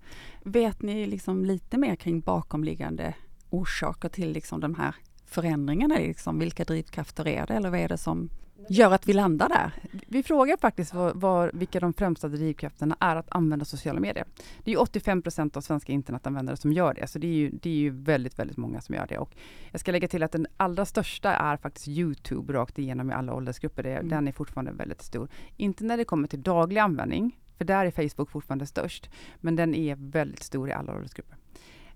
Vet 0.43 0.83
ni 0.83 1.07
liksom 1.07 1.45
lite 1.45 1.79
mer 1.79 1.97
kring 1.97 2.21
bakomliggande 2.21 3.15
orsaker 3.51 4.09
till 4.09 4.33
liksom 4.33 4.61
de 4.61 4.75
här 4.75 4.95
förändringarna? 5.27 5.95
Liksom, 5.95 6.39
vilka 6.39 6.65
drivkrafter 6.65 7.29
är 7.29 7.47
det 7.47 7.55
eller 7.55 7.71
vad 7.71 7.81
är 7.81 7.89
det 7.89 7.99
som 7.99 8.31
gör 8.69 8.93
att 8.93 9.09
vi 9.09 9.13
landar 9.13 9.49
där? 9.49 9.73
Vi 10.07 10.23
frågar 10.23 10.57
faktiskt 10.57 10.95
var, 10.95 11.13
var, 11.15 11.51
vilka 11.55 11.81
de 11.81 11.93
främsta 11.93 12.29
drivkrafterna 12.29 12.97
är 13.01 13.17
att 13.17 13.27
använda 13.31 13.65
sociala 13.65 14.01
medier. 14.01 14.27
Det 14.65 14.73
är 14.73 14.81
85 14.81 15.23
procent 15.23 15.57
av 15.57 15.61
svenska 15.61 15.93
internetanvändare 15.93 16.57
som 16.57 16.73
gör 16.73 16.95
det, 16.95 17.07
så 17.07 17.19
det 17.19 17.27
är, 17.27 17.33
ju, 17.33 17.51
det 17.51 17.71
är 17.71 17.75
ju 17.75 17.91
väldigt, 17.91 18.39
väldigt 18.39 18.57
många 18.57 18.81
som 18.81 18.95
gör 18.95 19.07
det. 19.07 19.19
Och 19.19 19.35
jag 19.71 19.81
ska 19.81 19.93
lägga 19.93 20.09
till 20.09 20.23
att 20.23 20.33
den 20.33 20.47
allra 20.57 20.85
största 20.85 21.35
är 21.35 21.57
faktiskt 21.57 21.89
Youtube 21.89 22.53
rakt 22.53 22.79
igenom 22.79 23.11
i 23.11 23.15
alla 23.15 23.35
åldersgrupper. 23.35 23.83
Det, 23.83 23.97
mm. 23.97 24.09
Den 24.09 24.29
är 24.29 24.33
fortfarande 24.33 24.73
väldigt 24.73 25.03
stor. 25.03 25.29
Inte 25.57 25.85
när 25.85 25.97
det 25.97 26.05
kommer 26.05 26.29
till 26.29 26.43
daglig 26.43 26.81
användning, 26.81 27.39
för 27.59 27.65
där 27.65 27.87
är 27.87 27.91
Facebook 27.91 28.31
fortfarande 28.31 28.67
störst, 28.67 29.11
men 29.41 29.57
den 29.57 29.75
är 29.75 29.97
väldigt 29.97 30.43
stor 30.43 30.69
i 30.69 30.73
alla 30.73 30.95
åldersgrupper. 30.95 31.38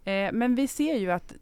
Eh, 0.05 0.33
men 0.33 0.55
vi 0.55 0.69
ser 0.69 0.97
ju 0.97 1.11
att 1.11 1.35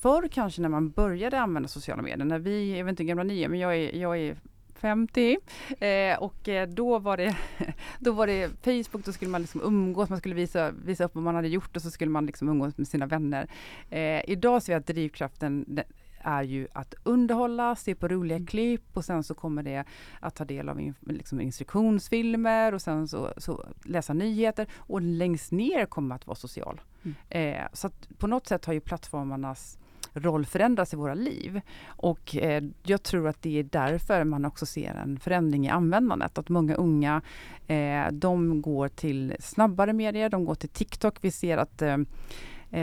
förr 0.00 0.28
kanske 0.28 0.62
när 0.62 0.68
man 0.68 0.90
började 0.90 1.40
använda 1.40 1.68
sociala 1.68 2.02
medier, 2.02 2.24
när 2.24 2.38
vi, 2.38 2.78
jag 2.78 2.84
vet 2.84 2.90
inte 2.90 3.02
hur 3.02 3.08
gamla 3.08 3.24
ni 3.24 3.42
är, 3.42 3.48
men 3.48 3.58
jag 3.58 3.76
är, 3.76 3.96
jag 3.96 4.18
är 4.18 4.36
50 4.74 5.38
eh, 5.78 6.18
och 6.18 6.48
eh, 6.48 6.68
då 6.68 6.98
var, 6.98 7.16
det, 7.16 7.36
då 7.98 8.12
var 8.12 8.26
det 8.26 8.50
Facebook, 8.64 9.04
då 9.04 9.12
skulle 9.12 9.30
man 9.30 9.40
liksom 9.40 9.60
umgås, 9.64 10.08
man 10.08 10.18
skulle 10.18 10.34
visa, 10.34 10.70
visa 10.84 11.04
upp 11.04 11.14
vad 11.14 11.24
man 11.24 11.34
hade 11.34 11.48
gjort 11.48 11.76
och 11.76 11.82
så 11.82 11.90
skulle 11.90 12.10
man 12.10 12.26
liksom 12.26 12.48
umgås 12.48 12.78
med 12.78 12.88
sina 12.88 13.06
vänner. 13.06 13.48
Eh, 13.90 14.30
idag 14.30 14.62
ser 14.62 14.72
vi 14.72 14.76
att 14.76 14.86
drivkraften 14.86 15.80
är 16.26 16.42
ju 16.42 16.68
att 16.72 16.94
underhålla, 17.02 17.76
se 17.76 17.94
på 17.94 18.08
roliga 18.08 18.36
mm. 18.36 18.46
klipp 18.46 18.96
och 18.96 19.04
sen 19.04 19.22
så 19.22 19.34
kommer 19.34 19.62
det 19.62 19.84
att 20.20 20.34
ta 20.34 20.44
del 20.44 20.68
av 20.68 20.92
liksom 21.00 21.40
instruktionsfilmer 21.40 22.74
och 22.74 22.82
sen 22.82 23.08
så, 23.08 23.32
så, 23.36 23.66
läsa 23.84 24.12
nyheter 24.12 24.66
och 24.76 25.00
längst 25.00 25.52
ner 25.52 25.86
kommer 25.86 26.14
att 26.14 26.26
vara 26.26 26.36
social. 26.36 26.80
Mm. 27.02 27.16
Eh, 27.28 27.66
så 27.72 27.90
på 28.18 28.26
något 28.26 28.46
sätt 28.46 28.64
har 28.64 28.72
ju 28.72 28.80
plattformarnas 28.80 29.78
roll 30.12 30.46
förändras 30.46 30.92
i 30.92 30.96
våra 30.96 31.14
liv. 31.14 31.60
Och 31.86 32.36
eh, 32.36 32.64
jag 32.82 33.02
tror 33.02 33.28
att 33.28 33.42
det 33.42 33.58
är 33.58 33.62
därför 33.62 34.24
man 34.24 34.44
också 34.44 34.66
ser 34.66 34.94
en 34.94 35.18
förändring 35.18 35.66
i 35.66 35.68
användandet. 35.68 36.38
Att 36.38 36.48
många 36.48 36.74
unga, 36.74 37.22
eh, 37.66 38.06
de 38.12 38.62
går 38.62 38.88
till 38.88 39.36
snabbare 39.40 39.92
medier, 39.92 40.28
de 40.28 40.44
går 40.44 40.54
till 40.54 40.68
TikTok. 40.68 41.18
Vi 41.20 41.30
ser 41.30 41.58
att 41.58 41.82
eh 41.82 41.96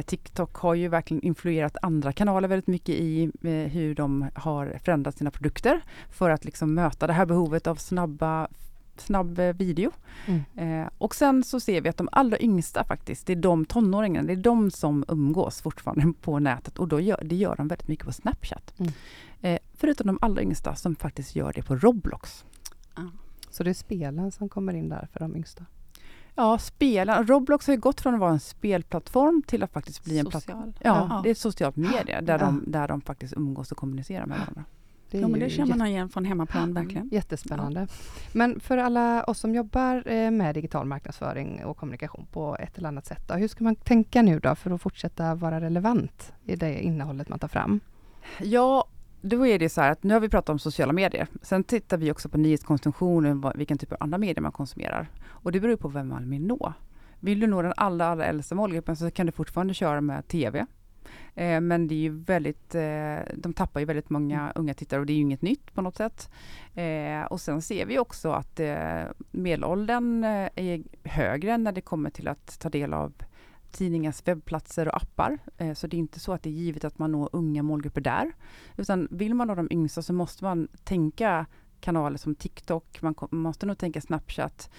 TikTok 0.06 0.56
har 0.56 0.74
ju 0.74 0.88
verkligen 0.88 1.24
influerat 1.24 1.78
andra 1.82 2.14
kanaler 2.14 2.48
väldigt 2.48 2.68
mycket 2.68 2.96
i 2.96 3.24
eh, 3.24 3.52
hur 3.52 3.96
de 3.96 4.30
har 4.36 4.78
förändrat 4.84 5.18
sina 5.18 5.32
produkter 5.32 5.82
för 6.10 6.30
att 6.30 6.46
liksom 6.46 6.74
möta 6.74 7.08
det 7.08 7.14
här 7.14 7.26
behovet 7.26 7.68
av 7.68 7.76
snabba 7.76 8.48
snabb 8.98 9.40
eh, 9.40 9.54
video. 9.54 9.92
Mm. 10.26 10.82
Eh, 10.84 10.90
och 10.98 11.16
sen 11.16 11.44
så 11.44 11.60
ser 11.60 11.82
vi 11.82 11.90
att 11.90 11.98
de 11.98 12.10
allra 12.12 12.40
yngsta 12.40 12.84
faktiskt, 12.84 13.28
det 13.28 13.34
är 13.34 13.38
de 13.38 13.66
tonåringarna, 13.66 14.28
det 14.28 14.34
är 14.34 14.38
de 14.38 14.72
som 14.72 15.06
umgås 15.08 15.62
fortfarande 15.62 16.14
på 16.22 16.40
nätet 16.40 16.80
och 16.80 16.88
då 16.88 17.00
gör, 17.00 17.24
det 17.24 17.36
gör 17.36 17.56
de 17.56 17.68
väldigt 17.68 17.88
mycket 17.88 18.06
på 18.06 18.12
Snapchat. 18.12 18.74
Mm. 18.78 18.92
Eh, 19.42 19.60
förutom 19.74 20.08
de 20.08 20.20
allra 20.22 20.42
yngsta 20.42 20.76
som 20.76 20.96
faktiskt 20.96 21.36
gör 21.36 21.54
det 21.54 21.64
på 21.64 21.76
Roblox. 21.76 22.46
Mm. 22.98 23.12
Så 23.50 23.64
det 23.64 23.70
är 23.70 23.74
spelen 23.74 24.32
som 24.32 24.50
kommer 24.50 24.74
in 24.74 24.90
där 24.90 25.08
för 25.14 25.20
de 25.20 25.36
yngsta? 25.36 25.66
Ja, 26.36 26.58
spela. 26.58 27.24
Roblox 27.24 27.68
har 27.68 27.74
ju 27.74 27.80
gått 27.80 28.02
från 28.02 28.14
att 28.14 28.20
vara 28.20 28.32
en 28.32 28.40
spelplattform 28.40 29.44
till 29.48 29.64
att 29.64 29.74
faktiskt 29.74 30.04
bli 30.04 30.20
en 30.20 30.26
plattform. 30.26 30.74
Ja, 30.80 31.08
ja, 31.10 31.20
det 31.24 31.30
är 31.30 31.32
ett 31.32 31.38
socialt 31.38 31.76
medie 31.76 32.22
där, 32.22 32.40
ja. 32.40 32.46
de, 32.46 32.64
där 32.68 32.88
de 32.88 33.02
faktiskt 33.02 33.34
umgås 33.34 33.72
och 33.72 33.78
kommunicerar 33.78 34.26
med 34.26 34.38
varandra. 34.40 34.64
Det, 35.14 35.20
ja, 35.20 35.28
men 35.28 35.40
det 35.40 35.50
känner 35.50 35.76
man 35.76 35.88
igen 35.88 36.10
från 36.10 36.26
hemmaplan, 36.26 36.64
mm, 36.64 36.74
verkligen. 36.74 37.10
Jättespännande. 37.12 37.80
Ja. 37.80 37.88
Men 38.32 38.60
för 38.60 38.78
alla 38.78 39.24
oss 39.24 39.40
som 39.40 39.56
jobbar 39.56 40.08
eh, 40.08 40.32
med 40.32 40.56
digital 40.56 40.86
marknadsföring 40.86 41.66
och 41.66 41.78
kommunikation 41.78 42.28
på 42.32 42.58
ett 42.60 42.78
eller 42.78 42.88
annat 42.88 43.06
sätt, 43.06 43.28
då, 43.28 43.34
hur 43.34 43.48
ska 43.48 43.64
man 43.64 43.76
tänka 43.76 44.22
nu 44.22 44.40
då 44.40 44.56
för 44.56 44.72
att 44.72 44.82
fortsätta 44.82 45.36
vara 45.36 45.62
relevant 45.62 46.34
i 46.46 46.56
det 46.56 46.84
innehållet 46.84 47.30
man 47.30 47.40
tar 47.40 47.48
fram? 47.48 47.80
Ja, 48.40 48.86
då 49.24 49.48
är 49.48 49.60
det 49.60 49.70
så 49.70 49.82
här 49.82 49.92
att 49.92 50.04
nu 50.04 50.14
har 50.14 50.22
vi 50.22 50.30
pratat 50.30 50.50
om 50.50 50.60
sociala 50.60 50.94
medier. 50.94 51.28
Sen 51.42 51.64
tittar 51.64 51.98
vi 51.98 52.12
också 52.12 52.30
på 52.30 52.38
nyhetskonsumtion, 52.38 53.52
vilken 53.56 53.78
typ 53.78 53.92
av 53.92 53.98
andra 54.00 54.18
medier 54.18 54.42
man 54.42 54.52
konsumerar. 54.52 55.10
Och 55.26 55.52
det 55.52 55.60
beror 55.60 55.76
på 55.76 55.88
vem 55.88 56.08
man 56.08 56.30
vill 56.30 56.46
nå. 56.46 56.74
Vill 57.20 57.40
du 57.40 57.48
nå 57.48 57.62
den 57.62 57.74
allra, 57.78 58.06
allra 58.06 58.26
äldsta 58.26 58.56
målgruppen 58.56 58.96
så 58.96 59.12
kan 59.12 59.26
du 59.26 59.32
fortfarande 59.32 59.74
köra 59.74 60.02
med 60.02 60.28
TV. 60.28 60.66
Eh, 61.36 61.62
men 61.62 61.88
det 61.88 61.96
är 61.96 62.00
ju 62.00 62.10
väldigt, 62.10 62.76
eh, 62.76 63.18
de 63.36 63.54
tappar 63.56 63.80
ju 63.80 63.86
väldigt 63.86 64.10
många 64.10 64.42
mm. 64.42 64.52
unga 64.56 64.74
tittare 64.74 65.00
och 65.00 65.06
det 65.06 65.14
är 65.14 65.16
ju 65.16 65.22
inget 65.22 65.42
nytt 65.42 65.74
på 65.74 65.82
något 65.82 65.96
sätt. 65.96 66.30
Eh, 66.74 67.24
och 67.24 67.42
sen 67.42 67.62
ser 67.62 67.86
vi 67.86 68.00
också 68.00 68.32
att 68.32 68.60
eh, 68.60 69.04
medelåldern 69.32 70.24
eh, 70.24 70.50
är 70.56 70.84
högre 71.04 71.58
när 71.58 71.72
det 71.72 71.82
kommer 71.82 72.10
till 72.10 72.28
att 72.28 72.60
ta 72.60 72.70
del 72.70 72.94
av 72.94 73.14
tidningars 73.74 74.28
webbplatser 74.28 74.88
och 74.88 74.96
appar. 74.96 75.40
Eh, 75.58 75.74
så 75.74 75.88
det 75.88 75.98
är 75.98 76.00
inte 76.00 76.20
så 76.20 76.34
att 76.34 76.44
det 76.44 76.50
är 76.50 76.54
givet 76.54 76.84
att 76.84 77.00
man 77.00 77.12
når 77.12 77.30
unga 77.34 77.64
målgrupper 77.64 78.02
där. 78.02 78.32
Utan 78.78 79.08
vill 79.12 79.34
man 79.34 79.48
nå 79.48 79.56
de 79.56 79.68
yngsta 79.72 80.02
så 80.02 80.14
måste 80.14 80.44
man 80.44 80.68
tänka 80.84 81.46
kanaler 81.80 82.18
som 82.18 82.36
TikTok, 82.36 83.02
man 83.02 83.16
måste 83.32 83.66
nog 83.66 83.78
tänka 83.78 84.02
Snapchat, 84.02 84.70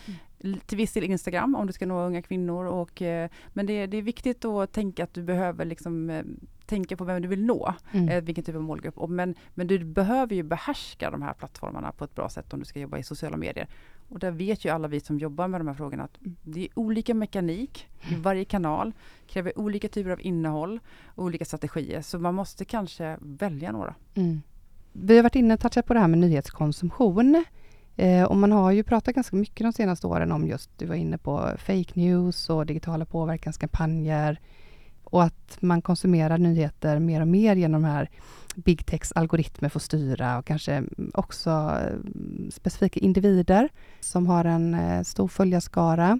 mm. 0.40 0.60
till 0.66 0.78
viss 0.78 0.92
del 0.92 1.04
Instagram 1.04 1.54
om 1.54 1.66
du 1.66 1.72
ska 1.72 1.86
nå 1.86 2.06
unga 2.06 2.22
kvinnor. 2.22 2.64
Och, 2.64 3.02
eh, 3.02 3.30
men 3.48 3.66
det, 3.66 3.86
det 3.86 3.96
är 3.96 4.02
viktigt 4.02 4.44
att 4.44 4.72
tänka 4.72 5.04
att 5.04 5.14
du 5.14 5.22
behöver 5.22 5.64
liksom, 5.64 6.10
eh, 6.10 6.24
tänka 6.66 6.96
på 6.96 7.04
vem 7.04 7.22
du 7.22 7.28
vill 7.28 7.44
nå, 7.44 7.74
mm. 7.92 8.24
Vilken 8.24 8.44
typ 8.44 8.56
av 8.56 8.62
målgrupp. 8.62 9.08
Men, 9.08 9.34
men 9.54 9.66
du 9.66 9.84
behöver 9.84 10.34
ju 10.34 10.42
behärska 10.42 11.10
de 11.10 11.22
här 11.22 11.32
plattformarna 11.34 11.92
på 11.92 12.04
ett 12.04 12.14
bra 12.14 12.28
sätt 12.28 12.52
om 12.52 12.58
du 12.58 12.64
ska 12.64 12.80
jobba 12.80 12.98
i 12.98 13.02
sociala 13.02 13.36
medier. 13.36 13.68
Och 14.08 14.18
där 14.18 14.30
vet 14.30 14.64
ju 14.64 14.68
alla 14.68 14.88
vi 14.88 15.00
som 15.00 15.18
jobbar 15.18 15.48
med 15.48 15.60
de 15.60 15.66
här 15.66 15.74
frågorna 15.74 16.04
att 16.04 16.18
det 16.42 16.60
är 16.60 16.68
olika 16.74 17.14
mekanik 17.14 17.88
i 18.02 18.08
mm. 18.08 18.22
varje 18.22 18.44
kanal, 18.44 18.92
kräver 19.26 19.58
olika 19.58 19.88
typer 19.88 20.10
av 20.10 20.20
innehåll 20.20 20.80
och 21.04 21.24
olika 21.24 21.44
strategier. 21.44 22.02
Så 22.02 22.18
man 22.18 22.34
måste 22.34 22.64
kanske 22.64 23.18
välja 23.20 23.72
några. 23.72 23.94
Mm. 24.14 24.42
Vi 24.92 25.16
har 25.16 25.22
varit 25.22 25.34
inne 25.34 25.54
och 25.54 25.60
touchat 25.60 25.86
på 25.86 25.94
det 25.94 26.00
här 26.00 26.08
med 26.08 26.18
nyhetskonsumtion. 26.18 27.44
Eh, 27.96 28.24
och 28.24 28.36
man 28.36 28.52
har 28.52 28.72
ju 28.72 28.82
pratat 28.82 29.14
ganska 29.14 29.36
mycket 29.36 29.64
de 29.64 29.72
senaste 29.72 30.06
åren 30.06 30.32
om 30.32 30.46
just, 30.46 30.70
du 30.78 30.86
var 30.86 30.94
inne 30.94 31.18
på 31.18 31.50
fake 31.58 31.92
news 31.94 32.50
och 32.50 32.66
digitala 32.66 33.04
påverkanskampanjer 33.04 34.40
och 35.04 35.22
att 35.22 35.56
man 35.62 35.82
konsumerar 35.82 36.38
nyheter 36.38 36.98
mer 36.98 37.20
och 37.20 37.28
mer 37.28 37.56
genom 37.56 37.82
de 37.82 37.88
här 37.88 38.10
big 38.54 38.86
techs 38.86 39.12
algoritmer 39.12 39.68
får 39.68 39.80
styra 39.80 40.38
och 40.38 40.44
kanske 40.44 40.84
också 41.14 41.50
eh, 41.50 41.96
specifika 42.50 43.00
individer 43.00 43.68
som 44.00 44.26
har 44.26 44.44
en 44.44 44.74
eh, 44.74 45.02
stor 45.02 45.28
följarskara. 45.28 46.18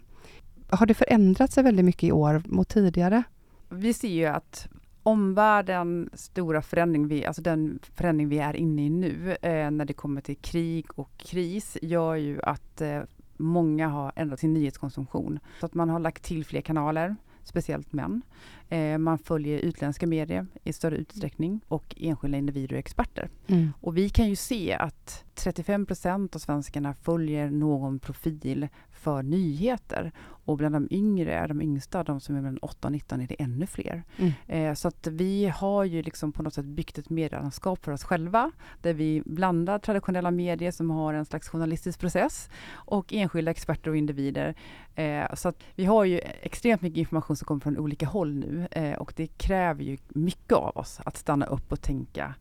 Har 0.71 0.87
det 0.87 0.95
förändrat 0.95 1.53
sig 1.53 1.65
väldigt 1.65 1.85
mycket 1.85 2.05
i 2.05 2.13
år 2.13 2.43
mot 2.47 2.69
tidigare? 2.69 3.23
Vi 3.69 3.95
ser 3.95 4.09
ju 4.09 4.27
att 4.27 4.69
omvärldens 5.03 6.23
stora 6.23 6.63
förändring, 6.63 7.09
vi, 7.09 7.27
alltså 7.27 7.43
den 7.43 7.79
förändring 7.95 8.29
vi 8.29 8.39
är 8.39 8.57
inne 8.57 8.87
i 8.87 8.91
nu, 8.91 9.37
eh, 9.43 9.71
när 9.71 9.85
det 9.85 9.93
kommer 9.93 10.21
till 10.21 10.37
krig 10.37 10.87
och 10.95 11.11
kris, 11.17 11.79
gör 11.83 12.15
ju 12.15 12.43
att 12.43 12.81
eh, 12.81 13.01
många 13.37 13.89
har 13.89 14.13
ändrat 14.17 14.41
sin 14.41 14.55
nyhetskonsumtion. 14.55 15.39
Så 15.61 15.67
att 15.67 15.75
man 15.75 15.91
har 15.91 15.99
lagt 15.99 16.23
till 16.23 16.45
fler 16.45 16.61
kanaler, 16.61 17.17
speciellt 17.45 17.93
män. 17.93 18.23
Eh, 18.69 18.99
man 18.99 19.19
följer 19.19 19.59
utländska 19.59 20.07
medier 20.07 20.47
i 20.65 20.73
större 20.73 20.97
utsträckning 20.97 21.61
och 21.69 21.95
enskilda 21.99 22.39
individer 22.39 22.77
och 22.77 22.79
experter. 22.79 23.31
Mm. 23.47 23.73
Och 23.81 23.97
vi 23.97 24.09
kan 24.09 24.29
ju 24.29 24.37
se 24.37 24.75
att 24.75 25.25
35 25.35 25.87
procent 25.87 26.35
av 26.35 26.39
svenskarna 26.39 26.95
följer 26.95 27.51
någon 27.51 27.99
profil 27.99 28.69
för 29.05 29.23
nyheter. 29.23 30.13
Och 30.47 30.57
bland 30.57 30.75
de 30.75 30.89
yngre, 30.91 31.47
de 31.47 31.63
yngsta, 31.63 32.03
de 32.03 32.21
som 32.21 32.37
är 32.37 32.41
mellan 32.41 32.59
8 32.59 32.89
och 32.89 32.93
19, 32.93 33.21
är 33.21 33.27
det 33.27 33.43
ännu 33.43 33.67
fler. 33.67 34.03
Mm. 34.17 34.33
Eh, 34.47 34.75
så 34.75 34.89
att 34.89 35.07
vi 35.07 35.47
har 35.47 35.85
ju 35.85 36.03
liksom 36.03 36.33
på 36.33 36.43
något 36.43 36.55
sätt 36.55 36.65
byggt 36.65 36.99
ett 36.99 37.11
medielandskap 37.11 37.85
för 37.85 37.93
oss 37.93 38.05
själva, 38.05 38.51
där 38.83 38.95
vi 38.95 39.23
blandar 39.27 39.79
traditionella 39.79 40.31
medier 40.31 40.71
som 40.71 40.91
har 40.91 41.15
en 41.15 41.25
slags 41.25 41.49
journalistisk 41.49 42.01
process 42.01 42.51
och 42.73 43.13
enskilda 43.13 43.51
experter 43.51 43.91
och 43.91 43.97
individer. 43.97 44.55
Eh, 44.95 45.35
så 45.35 45.49
att 45.49 45.63
vi 45.75 45.85
har 45.85 46.05
ju 46.05 46.21
extremt 46.43 46.83
mycket 46.83 46.99
information 46.99 47.37
som 47.37 47.47
kommer 47.47 47.61
från 47.61 47.79
olika 47.79 48.07
håll 48.07 48.35
nu 48.35 48.69
eh, 48.71 48.95
och 48.95 49.13
det 49.17 49.27
kräver 49.27 49.85
ju 49.85 49.99
mycket 50.09 50.53
av 50.53 50.77
oss 50.77 51.01
att 51.05 51.17
stanna 51.17 51.47
upp 51.47 51.73
och 51.73 51.81
tänka 51.81 52.35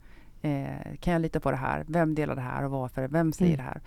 Eh, 0.45 0.95
kan 0.99 1.13
jag 1.13 1.21
lita 1.21 1.39
på 1.39 1.51
det 1.51 1.57
här? 1.57 1.85
Vem 1.87 2.15
delar 2.15 2.35
det 2.35 2.41
här 2.41 2.63
och 2.63 2.71
varför? 2.71 3.07
Vem 3.07 3.33
säger 3.33 3.53
mm. 3.53 3.65
det 3.65 3.71
här? 3.71 3.81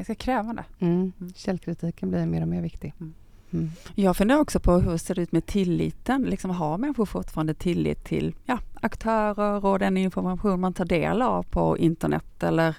Ganska 0.00 0.14
krävande. 0.14 0.64
Mm. 0.78 1.12
mm. 1.20 1.32
Källkritiken 1.34 2.10
blir 2.10 2.26
mer 2.26 2.42
och 2.42 2.48
mer 2.48 2.62
viktig. 2.62 2.94
Mm. 3.00 3.14
Mm. 3.52 3.70
Jag 3.94 4.16
funderar 4.16 4.40
också 4.40 4.60
på 4.60 4.72
hur 4.72 4.92
det 4.92 4.98
ser 4.98 5.18
ut 5.18 5.32
med 5.32 5.46
tilliten. 5.46 6.22
Liksom 6.22 6.50
har 6.50 6.78
människor 6.78 7.06
fortfarande 7.06 7.54
tillit 7.54 8.04
till 8.04 8.34
ja, 8.46 8.58
aktörer 8.80 9.64
och 9.64 9.78
den 9.78 9.96
information 9.96 10.60
man 10.60 10.72
tar 10.72 10.84
del 10.84 11.22
av 11.22 11.42
på 11.42 11.78
internet 11.78 12.42
eller 12.42 12.76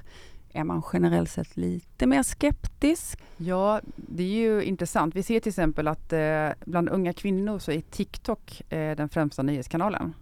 är 0.54 0.64
man 0.64 0.82
generellt 0.94 1.30
sett 1.30 1.58
lite 1.58 2.08
mer 2.08 2.24
skeptisk? 2.24 3.20
Ja, 3.38 3.82
det 3.96 4.24
är 4.24 4.28
ju 4.28 4.64
intressant. 4.64 5.16
Vi 5.16 5.24
ser 5.24 5.40
till 5.40 5.50
exempel 5.50 5.88
att 5.88 6.14
eh, 6.14 6.50
bland 6.66 6.90
unga 6.90 7.14
kvinnor 7.14 7.60
så 7.60 7.72
är 7.72 7.82
TikTok 7.82 8.62
eh, 8.72 8.96
den 8.96 9.10
främsta 9.10 9.44
nyhetskanalen. 9.44 10.14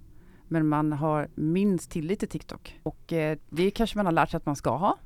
Men 0.47 0.67
man 0.67 0.91
har 0.93 1.27
minst 1.35 1.91
tillit 1.91 2.19
till 2.19 2.29
TikTok 2.29 2.79
och 2.83 3.13
eh, 3.13 3.38
det 3.49 3.71
kanske 3.71 3.97
man 3.97 4.05
har 4.05 4.13
lärt 4.13 4.29
sig 4.29 4.38
att 4.38 4.45
man 4.45 4.55
ska 4.55 4.77
ha. 4.77 4.97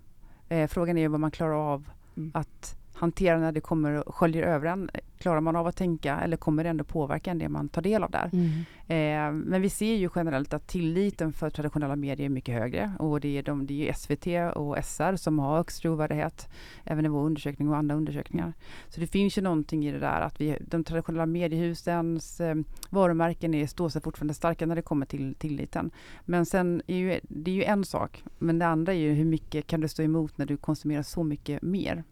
Eh, 0.50 0.68
frågan 0.68 0.98
är 0.98 1.08
vad 1.08 1.20
man 1.20 1.32
klarar 1.32 1.74
av 1.74 1.90
mm. 2.18 2.32
att 2.34 2.76
hantera 2.94 3.40
när 3.40 3.52
det 3.52 3.62
kommer 3.62 4.08
och 4.08 4.16
sköljer 4.16 4.44
över 4.44 4.68
en. 4.68 4.90
Klarar 5.18 5.42
man 5.42 5.56
av 5.56 5.68
att 5.68 5.76
tänka 5.76 6.20
eller 6.20 6.38
kommer 6.38 6.64
det 6.64 6.70
ändå 6.70 6.84
påverka 6.84 7.32
en 7.32 7.38
det 7.38 7.50
man 7.50 7.70
tar 7.70 7.82
del 7.82 8.04
av 8.04 8.12
där? 8.12 8.30
Mm. 8.34 8.50
Eh, 8.88 9.46
men 9.46 9.62
vi 9.62 9.70
ser 9.70 9.96
ju 9.96 10.10
generellt 10.16 10.54
att 10.54 10.68
tilliten 10.68 11.34
för 11.34 11.50
traditionella 11.50 11.96
medier 11.96 12.26
är 12.26 12.30
mycket 12.30 12.56
högre 12.56 12.92
och 13.00 13.20
det 13.20 13.38
är, 13.38 13.44
de, 13.44 13.66
det 13.66 13.90
är 13.90 13.94
SVT 13.94 14.56
och 14.58 14.78
SR 14.86 15.16
som 15.16 15.40
har 15.40 15.58
högst 15.58 15.82
trovärdighet, 15.82 16.50
även 16.84 17.06
i 17.06 17.10
vår 17.10 17.26
undersökning 17.26 17.70
och 17.70 17.78
andra 17.78 17.96
undersökningar. 17.96 18.54
Så 18.90 19.02
det 19.02 19.08
finns 19.08 19.38
ju 19.38 19.42
någonting 19.42 19.86
i 19.86 19.92
det 19.92 20.00
där 20.00 20.22
att 20.22 20.42
vi, 20.42 20.58
de 20.62 20.84
traditionella 20.84 21.26
mediehusens 21.26 22.42
eh, 22.42 22.56
varumärken 22.90 23.54
är, 23.54 23.68
står 23.68 23.90
sig 23.90 24.02
fortfarande 24.02 24.34
starka 24.34 24.66
när 24.66 24.76
det 24.76 24.82
kommer 24.82 25.06
till 25.06 25.36
tilliten. 25.36 25.92
Men 26.26 26.46
sen 26.46 26.82
är 26.88 26.98
ju, 26.98 27.20
det 27.24 27.52
är 27.52 27.56
ju 27.56 27.64
en 27.64 27.86
sak, 27.86 28.24
men 28.40 28.60
det 28.60 28.68
andra 28.68 28.94
är 28.94 28.98
ju 28.98 29.14
hur 29.14 29.26
mycket 29.26 29.68
kan 29.68 29.82
du 29.82 29.88
stå 29.88 30.04
emot 30.04 30.38
när 30.38 30.46
du 30.46 30.58
konsumerar 30.58 31.02
så 31.02 31.24
mycket 31.24 31.62
mer? 31.62 32.04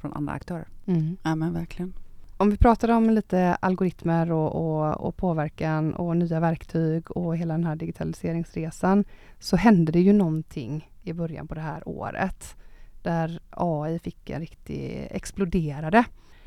Från 0.00 0.12
andra 0.12 0.32
aktörer. 0.32 0.68
Mm. 0.86 1.16
Ja 1.22 1.34
men 1.34 1.54
verkligen. 1.54 1.92
Om 2.36 2.50
vi 2.50 2.56
pratar 2.56 2.88
om 2.88 3.10
lite 3.10 3.54
algoritmer 3.54 4.32
och, 4.32 4.54
och, 4.54 5.06
och, 5.06 5.16
påverkan 5.16 5.94
och 5.94 6.16
nya 6.16 6.40
verktyg 6.40 7.10
och 7.10 7.36
hela 7.36 7.54
den 7.54 7.64
här 7.64 7.76
digitaliseringsresan 7.76 9.04
så 9.38 9.56
hände 9.56 9.92
det 9.92 10.00
ju 10.00 10.12
någonting 10.12 10.90
i 11.02 11.12
början 11.12 11.48
på 11.48 11.54
det 11.54 11.60
här 11.60 11.88
året 11.88 12.56
där 13.02 13.40
AI 13.50 13.98
fick 13.98 14.30
en 14.30 14.40
riktig 14.40 15.08
exploderade. 15.10 16.04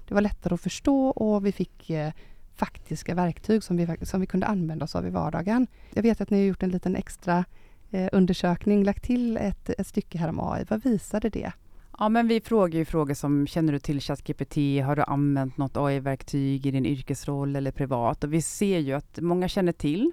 Det 0.08 0.14
var 0.14 0.22
lättare 0.22 0.54
att 0.54 0.62
förstå 0.62 1.08
och 1.08 1.46
vi 1.46 1.52
fick 1.52 1.90
eh, 1.90 2.14
faktiska 2.56 3.16
verktyg 3.16 3.64
som 3.64 3.78
vi, 3.78 3.98
som 4.02 4.22
vi 4.22 4.28
kunde 4.28 4.46
använda 4.46 4.86
oss 4.86 4.96
av 4.96 5.08
i 5.08 5.10
vardagen. 5.10 5.68
Jag 5.94 6.04
vet 6.04 6.22
att 6.22 6.30
ni 6.30 6.38
har 6.38 6.46
gjort 6.46 6.64
en 6.64 6.70
liten 6.70 6.96
extra 6.96 7.46
eh, 7.92 8.10
undersökning, 8.12 8.84
lagt 8.84 9.04
till 9.04 9.38
ett, 9.38 9.70
ett 9.70 9.88
stycke 9.88 10.18
här 10.18 10.30
om 10.30 10.40
AI. 10.40 10.66
Vad 10.70 10.84
visade 10.84 11.30
det? 11.30 11.52
Ja, 12.00 12.10
men 12.10 12.28
vi 12.28 12.42
frågar 12.42 12.80
ju 12.80 12.86
frågor 12.86 13.14
som 13.14 13.48
känner 13.48 13.74
du 13.74 13.80
till 13.80 14.02
ChatGPT? 14.02 14.56
Har 14.86 14.96
du 14.96 15.02
använt 15.02 15.58
något 15.58 15.78
AI-verktyg 15.78 16.66
i 16.66 16.72
din 16.72 16.86
yrkesroll 16.86 17.56
eller 17.56 17.72
privat? 17.72 18.24
Och 18.24 18.34
vi 18.34 18.42
ser 18.42 18.80
ju 18.80 18.94
att 18.94 19.20
många 19.22 19.48
känner 19.48 19.72
till 19.72 20.12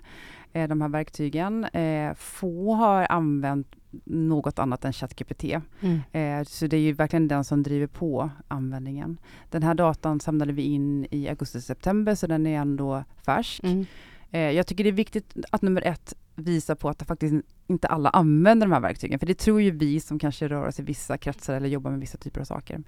eh, 0.52 0.68
de 0.68 0.80
här 0.80 0.88
verktygen. 0.88 1.64
Eh, 1.64 2.14
få 2.14 2.74
har 2.74 3.06
använt 3.10 3.76
något 4.04 4.58
annat 4.58 4.84
än 4.84 4.92
ChatGPT. 4.92 5.44
Mm. 5.80 6.00
Eh, 6.12 6.44
så 6.44 6.66
det 6.66 6.76
är 6.76 6.80
ju 6.80 6.92
verkligen 6.92 7.28
den 7.28 7.44
som 7.44 7.62
driver 7.62 7.86
på 7.86 8.30
användningen. 8.48 9.18
Den 9.50 9.62
här 9.62 9.74
datan 9.74 10.20
samlade 10.20 10.52
vi 10.52 10.62
in 10.62 11.06
i 11.10 11.28
augusti-september 11.28 12.14
så 12.14 12.26
den 12.26 12.46
är 12.46 12.58
ändå 12.58 13.04
färsk. 13.26 13.64
Mm. 13.64 13.86
Eh, 14.30 14.50
jag 14.50 14.66
tycker 14.66 14.84
det 14.84 14.90
är 14.90 14.92
viktigt 14.92 15.36
att 15.50 15.62
nummer 15.62 15.82
ett 15.82 16.14
visar 16.40 16.74
på 16.74 16.88
att 16.88 16.98
det 16.98 17.04
faktiskt 17.04 17.34
inte 17.66 17.88
alla 17.88 18.08
använder 18.08 18.66
de 18.66 18.72
här 18.72 18.80
verktygen. 18.80 19.18
För 19.18 19.26
det 19.26 19.38
tror 19.38 19.62
ju 19.62 19.70
vi 19.70 20.00
som 20.00 20.18
kanske 20.18 20.48
rör 20.48 20.66
oss 20.66 20.80
i 20.80 20.82
vissa 20.82 21.18
kretsar 21.18 21.54
eller 21.54 21.68
jobbar 21.68 21.90
med 21.90 22.00
vissa 22.00 22.18
typer 22.18 22.40
av 22.40 22.44
saker. 22.44 22.82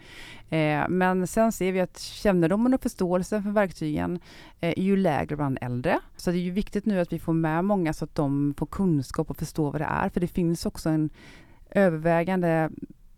Eh, 0.50 0.88
men 0.88 1.26
sen 1.26 1.52
ser 1.52 1.72
vi 1.72 1.80
att 1.80 1.98
kännedomen 1.98 2.74
och 2.74 2.82
förståelsen 2.82 3.42
för 3.42 3.50
verktygen 3.50 4.20
eh, 4.60 4.70
är 4.76 4.82
ju 4.82 4.96
lägre 4.96 5.36
bland 5.36 5.58
äldre. 5.60 6.00
Så 6.16 6.30
det 6.30 6.36
är 6.36 6.40
ju 6.40 6.50
viktigt 6.50 6.86
nu 6.86 7.00
att 7.00 7.12
vi 7.12 7.18
får 7.18 7.32
med 7.32 7.64
många 7.64 7.92
så 7.92 8.04
att 8.04 8.14
de 8.14 8.54
får 8.58 8.66
kunskap 8.66 9.30
och 9.30 9.36
förstår 9.36 9.72
vad 9.72 9.80
det 9.80 9.88
är. 9.90 10.08
För 10.08 10.20
det 10.20 10.26
finns 10.26 10.66
också 10.66 10.88
en 10.88 11.10
övervägande 11.70 12.70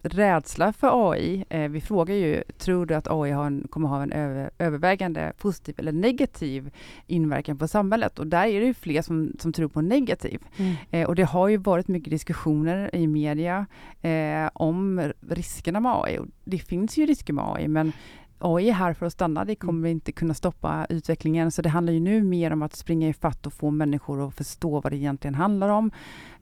rädsla 0.05 0.73
för 0.73 1.11
AI. 1.11 1.45
Eh, 1.49 1.69
vi 1.69 1.81
frågar 1.81 2.15
ju, 2.15 2.43
tror 2.59 2.87
du 2.87 2.95
att 2.95 3.11
AI 3.11 3.31
har 3.31 3.47
en, 3.47 3.67
kommer 3.71 3.89
ha 3.89 4.03
en 4.03 4.13
över, 4.13 4.51
övervägande 4.59 5.33
positiv 5.39 5.75
eller 5.79 5.93
negativ 5.93 6.71
inverkan 7.07 7.59
på 7.59 7.69
samhället? 7.69 8.19
Och 8.19 8.27
där 8.27 8.47
är 8.47 8.61
det 8.61 8.67
ju 8.67 8.75
fler 8.75 9.03
som, 9.03 9.33
som 9.39 9.53
tror 9.53 9.69
på 9.69 9.81
negativ. 9.81 10.41
Mm. 10.57 10.75
Eh, 10.91 11.09
och 11.09 11.15
det 11.15 11.25
har 11.25 11.49
ju 11.49 11.57
varit 11.57 11.89
mycket 11.89 12.11
diskussioner 12.11 12.95
i 12.95 13.07
media 13.07 13.67
eh, 14.03 14.51
om 14.55 15.13
riskerna 15.29 15.81
med 15.81 15.93
AI. 15.95 16.19
Och 16.19 16.27
det 16.45 16.59
finns 16.59 16.99
ju 16.99 17.07
risker 17.07 17.33
med 17.33 17.45
AI, 17.49 17.69
men 17.69 17.93
AI 18.39 18.69
är 18.69 18.73
här 18.73 18.95
för 18.95 19.07
att 19.07 19.13
stanna, 19.13 19.45
det 19.45 19.55
kommer 19.55 19.79
mm. 19.79 19.91
inte 19.91 20.13
kunna 20.13 20.35
stoppa 20.35 20.87
utvecklingen. 20.89 21.51
Så 21.51 21.63
det 21.63 21.69
handlar 21.69 21.93
ju 21.93 22.01
nu 22.01 22.23
mer 22.23 22.53
om 22.53 22.63
att 22.63 22.77
springa 22.77 23.09
ifatt 23.09 23.47
och 23.47 23.53
få 23.53 23.71
människor 23.71 24.29
att 24.29 24.35
förstå 24.35 24.81
vad 24.81 24.93
det 24.93 24.97
egentligen 24.97 25.35
handlar 25.35 25.69
om. 25.69 25.91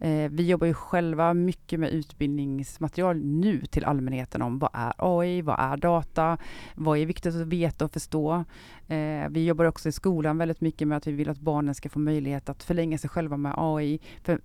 Eh, 0.01 0.31
vi 0.31 0.47
jobbar 0.49 0.67
ju 0.67 0.75
själva 0.75 1.35
mycket 1.35 1.81
med 1.81 1.91
utbildningsmaterial 1.91 3.17
nu 3.17 3.61
till 3.67 3.85
allmänheten 3.85 4.43
om 4.43 4.59
vad 4.59 4.71
är 4.73 4.93
AI, 4.97 5.43
vad 5.43 5.61
är 5.61 5.77
data, 5.77 6.39
vad 6.75 6.99
är 6.99 7.07
viktigt 7.07 7.35
att 7.35 7.47
veta 7.47 7.85
och 7.85 7.93
förstå. 7.93 8.45
Eh, 8.89 9.29
vi 9.31 9.47
jobbar 9.47 9.65
också 9.65 9.89
i 9.89 9.93
skolan 9.93 10.39
väldigt 10.39 10.61
mycket 10.61 10.89
med 10.89 10.97
att 10.97 11.07
vi 11.07 11.13
vill 11.13 11.29
att 11.29 11.41
barnen 11.41 11.75
ska 11.75 11.89
få 11.89 11.99
möjlighet 11.99 12.49
att 12.49 12.63
förlänga 12.63 12.99
sig 12.99 13.11
själva 13.11 13.37
med 13.37 13.55
AI. 13.57 14.01
För 14.23 14.41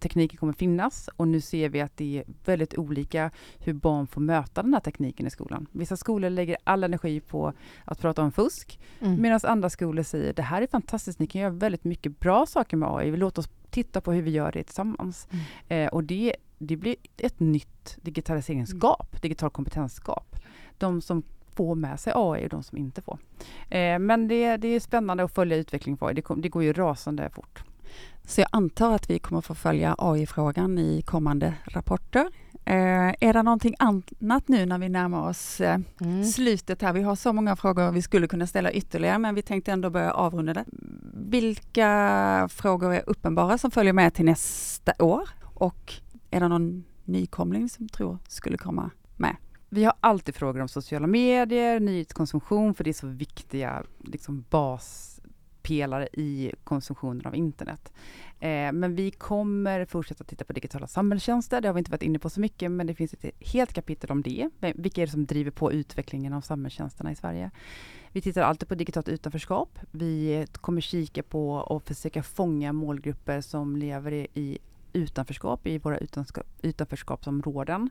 tekniken 0.00 0.36
kommer 0.38 0.52
finnas 0.52 1.08
och 1.16 1.28
nu 1.28 1.40
ser 1.40 1.68
vi 1.68 1.80
att 1.80 1.96
det 1.96 2.18
är 2.18 2.24
väldigt 2.44 2.78
olika 2.78 3.30
hur 3.58 3.72
barn 3.72 4.06
får 4.06 4.20
möta 4.20 4.62
den 4.62 4.74
här 4.74 4.80
tekniken 4.80 5.26
i 5.26 5.30
skolan. 5.30 5.66
Vissa 5.72 5.96
skolor 5.96 6.30
lägger 6.30 6.56
all 6.64 6.84
energi 6.84 7.20
på 7.20 7.52
att 7.84 8.00
prata 8.00 8.22
om 8.22 8.32
fusk 8.32 8.80
mm. 9.00 9.22
medan 9.22 9.40
andra 9.42 9.70
skolor 9.70 10.02
säger 10.02 10.32
det 10.32 10.42
här 10.42 10.62
är 10.62 10.66
fantastiskt, 10.66 11.18
ni 11.18 11.26
kan 11.26 11.40
göra 11.40 11.50
väldigt 11.50 11.84
mycket 11.84 12.20
bra 12.20 12.46
saker 12.46 12.76
med 12.76 12.88
AI, 12.88 13.16
låt 13.16 13.38
oss 13.38 13.48
titta 13.70 14.00
på 14.00 14.12
hur 14.12 14.22
vi 14.22 14.30
gör 14.30 14.52
det 14.52 14.64
tillsammans. 14.64 15.28
Mm. 15.30 15.44
Eh, 15.68 15.92
och 15.92 16.04
det, 16.04 16.36
det 16.58 16.76
blir 16.76 16.96
ett 17.16 17.40
nytt 17.40 17.96
digitaliseringsgap, 18.02 19.12
mm. 19.12 19.20
digital 19.20 19.50
kompetensgap. 19.50 20.36
De 20.78 21.00
som 21.00 21.22
får 21.54 21.74
med 21.74 22.00
sig 22.00 22.12
AI 22.16 22.44
och 22.44 22.48
de 22.48 22.62
som 22.62 22.78
inte 22.78 23.02
får. 23.02 23.18
Eh, 23.68 23.98
men 23.98 24.28
det, 24.28 24.56
det 24.56 24.68
är 24.68 24.80
spännande 24.80 25.24
att 25.24 25.34
följa 25.34 25.56
utvecklingen 25.56 25.96
på 25.96 26.06
AI, 26.06 26.14
det, 26.14 26.22
det 26.36 26.48
går 26.48 26.62
ju 26.62 26.72
rasande 26.72 27.30
fort. 27.30 27.64
Så 28.28 28.40
jag 28.40 28.48
antar 28.52 28.94
att 28.94 29.10
vi 29.10 29.18
kommer 29.18 29.40
få 29.40 29.54
följa 29.54 29.94
AI-frågan 29.98 30.78
i 30.78 31.02
kommande 31.02 31.54
rapporter. 31.64 32.28
Eh, 32.64 33.14
är 33.20 33.32
det 33.32 33.42
någonting 33.42 33.74
annat 33.78 34.48
nu 34.48 34.66
när 34.66 34.78
vi 34.78 34.88
närmar 34.88 35.28
oss 35.28 35.60
eh, 35.60 35.80
mm. 36.00 36.24
slutet 36.24 36.82
här? 36.82 36.92
Vi 36.92 37.02
har 37.02 37.16
så 37.16 37.32
många 37.32 37.56
frågor 37.56 37.90
vi 37.90 38.02
skulle 38.02 38.26
kunna 38.28 38.46
ställa 38.46 38.72
ytterligare, 38.72 39.18
men 39.18 39.34
vi 39.34 39.42
tänkte 39.42 39.72
ändå 39.72 39.90
börja 39.90 40.10
avrunda 40.10 40.54
det. 40.54 40.64
Vilka 41.14 42.48
frågor 42.52 42.94
är 42.94 43.02
uppenbara 43.06 43.58
som 43.58 43.70
följer 43.70 43.92
med 43.92 44.14
till 44.14 44.24
nästa 44.24 44.92
år? 44.98 45.28
Och 45.42 45.94
är 46.30 46.40
det 46.40 46.48
någon 46.48 46.84
nykomling 47.04 47.68
som 47.68 47.88
tror 47.88 48.18
skulle 48.28 48.58
komma 48.58 48.90
med? 49.16 49.36
Vi 49.68 49.84
har 49.84 49.94
alltid 50.00 50.34
frågor 50.34 50.60
om 50.60 50.68
sociala 50.68 51.06
medier, 51.06 51.80
nyhetskonsumtion, 51.80 52.74
för 52.74 52.84
det 52.84 52.90
är 52.90 52.94
så 52.94 53.06
viktiga 53.06 53.82
liksom, 54.04 54.44
bas 54.50 55.17
pelare 55.68 56.08
i 56.12 56.52
konsumtionen 56.64 57.26
av 57.26 57.34
internet. 57.34 57.92
Eh, 58.40 58.72
men 58.72 58.94
vi 58.94 59.10
kommer 59.10 59.84
fortsätta 59.84 60.24
titta 60.24 60.44
på 60.44 60.52
digitala 60.52 60.86
samhällstjänster. 60.86 61.60
Det 61.60 61.68
har 61.68 61.74
vi 61.74 61.78
inte 61.78 61.90
varit 61.90 62.02
inne 62.02 62.18
på 62.18 62.30
så 62.30 62.40
mycket, 62.40 62.70
men 62.70 62.86
det 62.86 62.94
finns 62.94 63.14
ett 63.14 63.34
helt 63.40 63.72
kapitel 63.72 64.10
om 64.10 64.22
det. 64.22 64.48
Vilka 64.60 65.02
är 65.02 65.06
det 65.06 65.12
som 65.12 65.26
driver 65.26 65.50
på 65.50 65.72
utvecklingen 65.72 66.32
av 66.32 66.40
samhällstjänsterna 66.40 67.12
i 67.12 67.14
Sverige? 67.14 67.50
Vi 68.12 68.20
tittar 68.20 68.42
alltid 68.42 68.68
på 68.68 68.74
digitalt 68.74 69.08
utanförskap. 69.08 69.78
Vi 69.90 70.46
kommer 70.52 70.80
kika 70.80 71.22
på 71.22 71.52
och 71.52 71.82
försöka 71.82 72.22
fånga 72.22 72.72
målgrupper 72.72 73.40
som 73.40 73.76
lever 73.76 74.12
i 74.12 74.58
utanförskap 74.92 75.66
i 75.66 75.78
våra 75.78 75.98
utanförskapsområden. 76.62 77.90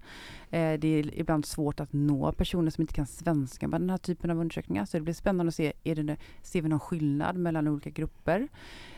Eh, 0.49 0.73
det 0.79 0.88
är 0.88 1.19
ibland 1.19 1.45
svårt 1.45 1.79
att 1.79 1.93
nå 1.93 2.31
personer 2.31 2.71
som 2.71 2.81
inte 2.81 2.93
kan 2.93 3.07
svenska 3.07 3.67
med 3.67 3.81
den 3.81 3.89
här 3.89 3.97
typen 3.97 4.31
av 4.31 4.39
undersökningar. 4.39 4.86
Så 4.86 4.97
det 4.97 5.01
blir 5.01 5.13
spännande 5.13 5.49
att 5.49 5.55
se, 5.55 5.73
är 5.83 5.95
det, 5.95 6.17
ser 6.41 6.62
vi 6.62 6.69
någon 6.69 6.79
skillnad 6.79 7.38
mellan 7.38 7.67
olika 7.67 7.89
grupper? 7.89 8.47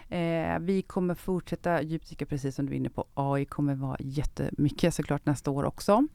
Eh, 0.09 0.59
vi 0.59 0.81
kommer 0.81 1.15
fortsätta 1.15 1.81
djupdyka, 1.81 2.25
precis 2.25 2.55
som 2.55 2.65
du 2.65 2.71
är 2.73 2.77
inne 2.77 2.89
på. 2.89 3.05
AI 3.13 3.45
kommer 3.45 3.75
vara 3.75 3.97
jättemycket 3.99 4.93
såklart 4.93 5.25
nästa 5.25 5.51
år 5.51 5.63
också. 5.63 6.07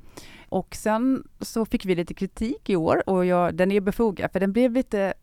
Och 0.49 0.75
sen 0.75 1.29
så 1.41 1.67
fick 1.67 1.85
vi 1.85 1.95
lite 1.95 2.15
kritik 2.15 2.71
i 2.71 2.77
år 2.77 3.09
och 3.09 3.27
jag, 3.27 3.55
den 3.55 3.73
är 3.73 3.81
befogad, 3.81 4.33
för 4.33 4.41
den 4.41 4.53
blev 4.53 4.73
lite 4.73 5.15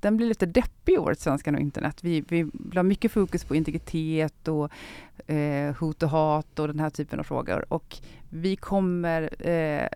den 0.00 0.16
blir 0.16 0.26
lite 0.26 0.46
deppig 0.46 0.92
i 0.92 0.98
året, 0.98 1.20
Svenskarna 1.20 1.58
och 1.58 1.62
internet. 1.62 1.98
Vi, 2.02 2.24
vi 2.28 2.46
la 2.72 2.82
mycket 2.82 3.12
fokus 3.12 3.44
på 3.44 3.54
integritet 3.54 4.48
och 4.48 4.70
eh, 5.30 5.74
hot 5.76 6.02
och 6.02 6.10
hat 6.10 6.58
och 6.58 6.66
den 6.66 6.80
här 6.80 6.90
typen 6.90 7.20
av 7.20 7.24
frågor. 7.24 7.64
Och 7.72 7.96
vi 8.28 8.56
kommer 8.56 9.48
eh, 9.48 9.88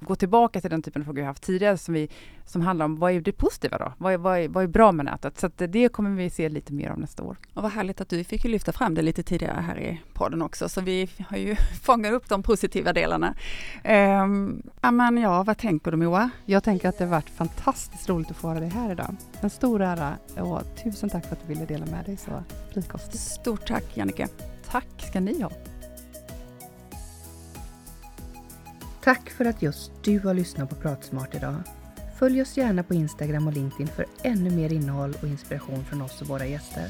gå 0.00 0.16
tillbaka 0.16 0.60
till 0.60 0.70
den 0.70 0.82
typen 0.82 1.02
av 1.02 1.04
frågor 1.04 1.20
vi 1.20 1.26
haft 1.26 1.42
tidigare 1.42 1.76
som, 1.78 1.94
vi, 1.94 2.08
som 2.46 2.62
handlar 2.62 2.84
om 2.84 2.96
vad 2.96 3.12
är 3.12 3.20
det 3.20 3.32
positiva 3.32 3.78
då? 3.78 3.92
Vad 3.98 4.12
är, 4.12 4.18
vad 4.18 4.38
är, 4.38 4.48
vad 4.48 4.64
är 4.64 4.68
bra 4.68 4.92
med 4.92 5.04
nätet? 5.04 5.38
Så 5.38 5.50
det 5.56 5.88
kommer 5.88 6.10
vi 6.10 6.30
se 6.30 6.48
lite 6.48 6.72
mer 6.72 6.90
av 6.90 6.98
nästa 6.98 7.22
år. 7.22 7.36
Och 7.54 7.62
vad 7.62 7.72
härligt 7.72 8.00
att 8.00 8.08
du 8.08 8.24
fick 8.24 8.44
lyfta 8.44 8.72
fram 8.72 8.94
det 8.94 9.02
lite 9.02 9.22
tidigare 9.22 9.60
här 9.60 9.78
i 9.78 10.00
podden 10.14 10.42
också, 10.42 10.68
så 10.68 10.80
vi 10.80 11.08
har 11.28 11.36
ju 11.36 11.56
fångat 11.82 12.12
upp 12.12 12.28
de 12.28 12.42
positiva 12.42 12.92
delarna. 12.92 13.34
Um, 14.24 14.62
men 14.92 15.16
ja, 15.16 15.42
vad 15.42 15.58
tänker 15.58 15.90
du 15.90 15.96
Moa? 15.96 16.30
Jag 16.44 16.64
tänker 16.64 16.88
att 16.88 16.98
det 16.98 17.04
har 17.04 17.10
varit 17.10 17.30
fantastiskt 17.30 18.08
roligt 18.08 18.30
att 18.30 18.36
få 18.36 18.48
ha 18.48 18.54
dig 18.54 18.68
här 18.68 18.92
idag. 18.92 19.16
En 19.40 19.50
stor 19.50 19.82
ära 19.82 20.14
och 20.36 20.62
tusen 20.84 21.10
tack 21.10 21.26
för 21.26 21.32
att 21.32 21.40
du 21.42 21.54
ville 21.54 21.66
dela 21.66 21.86
med 21.86 22.04
dig 22.04 22.16
så 22.16 22.30
frikostigt. 22.72 23.18
Stort 23.18 23.66
tack 23.66 23.84
Jannike. 23.94 24.28
Tack 24.70 24.86
ska 24.98 25.20
ni 25.20 25.42
ha. 25.42 25.50
Tack 29.04 29.30
för 29.30 29.44
att 29.44 29.62
just 29.62 29.92
du 30.02 30.18
har 30.18 30.34
lyssnat 30.34 30.70
på 30.70 30.74
Pratsmart 30.74 31.34
idag. 31.34 31.54
Följ 32.18 32.42
oss 32.42 32.56
gärna 32.56 32.82
på 32.82 32.94
Instagram 32.94 33.46
och 33.46 33.52
LinkedIn 33.52 33.88
för 33.88 34.06
ännu 34.22 34.50
mer 34.50 34.72
innehåll 34.72 35.14
och 35.22 35.28
inspiration 35.28 35.84
från 35.84 36.02
oss 36.02 36.20
och 36.20 36.28
våra 36.28 36.46
gäster. 36.46 36.86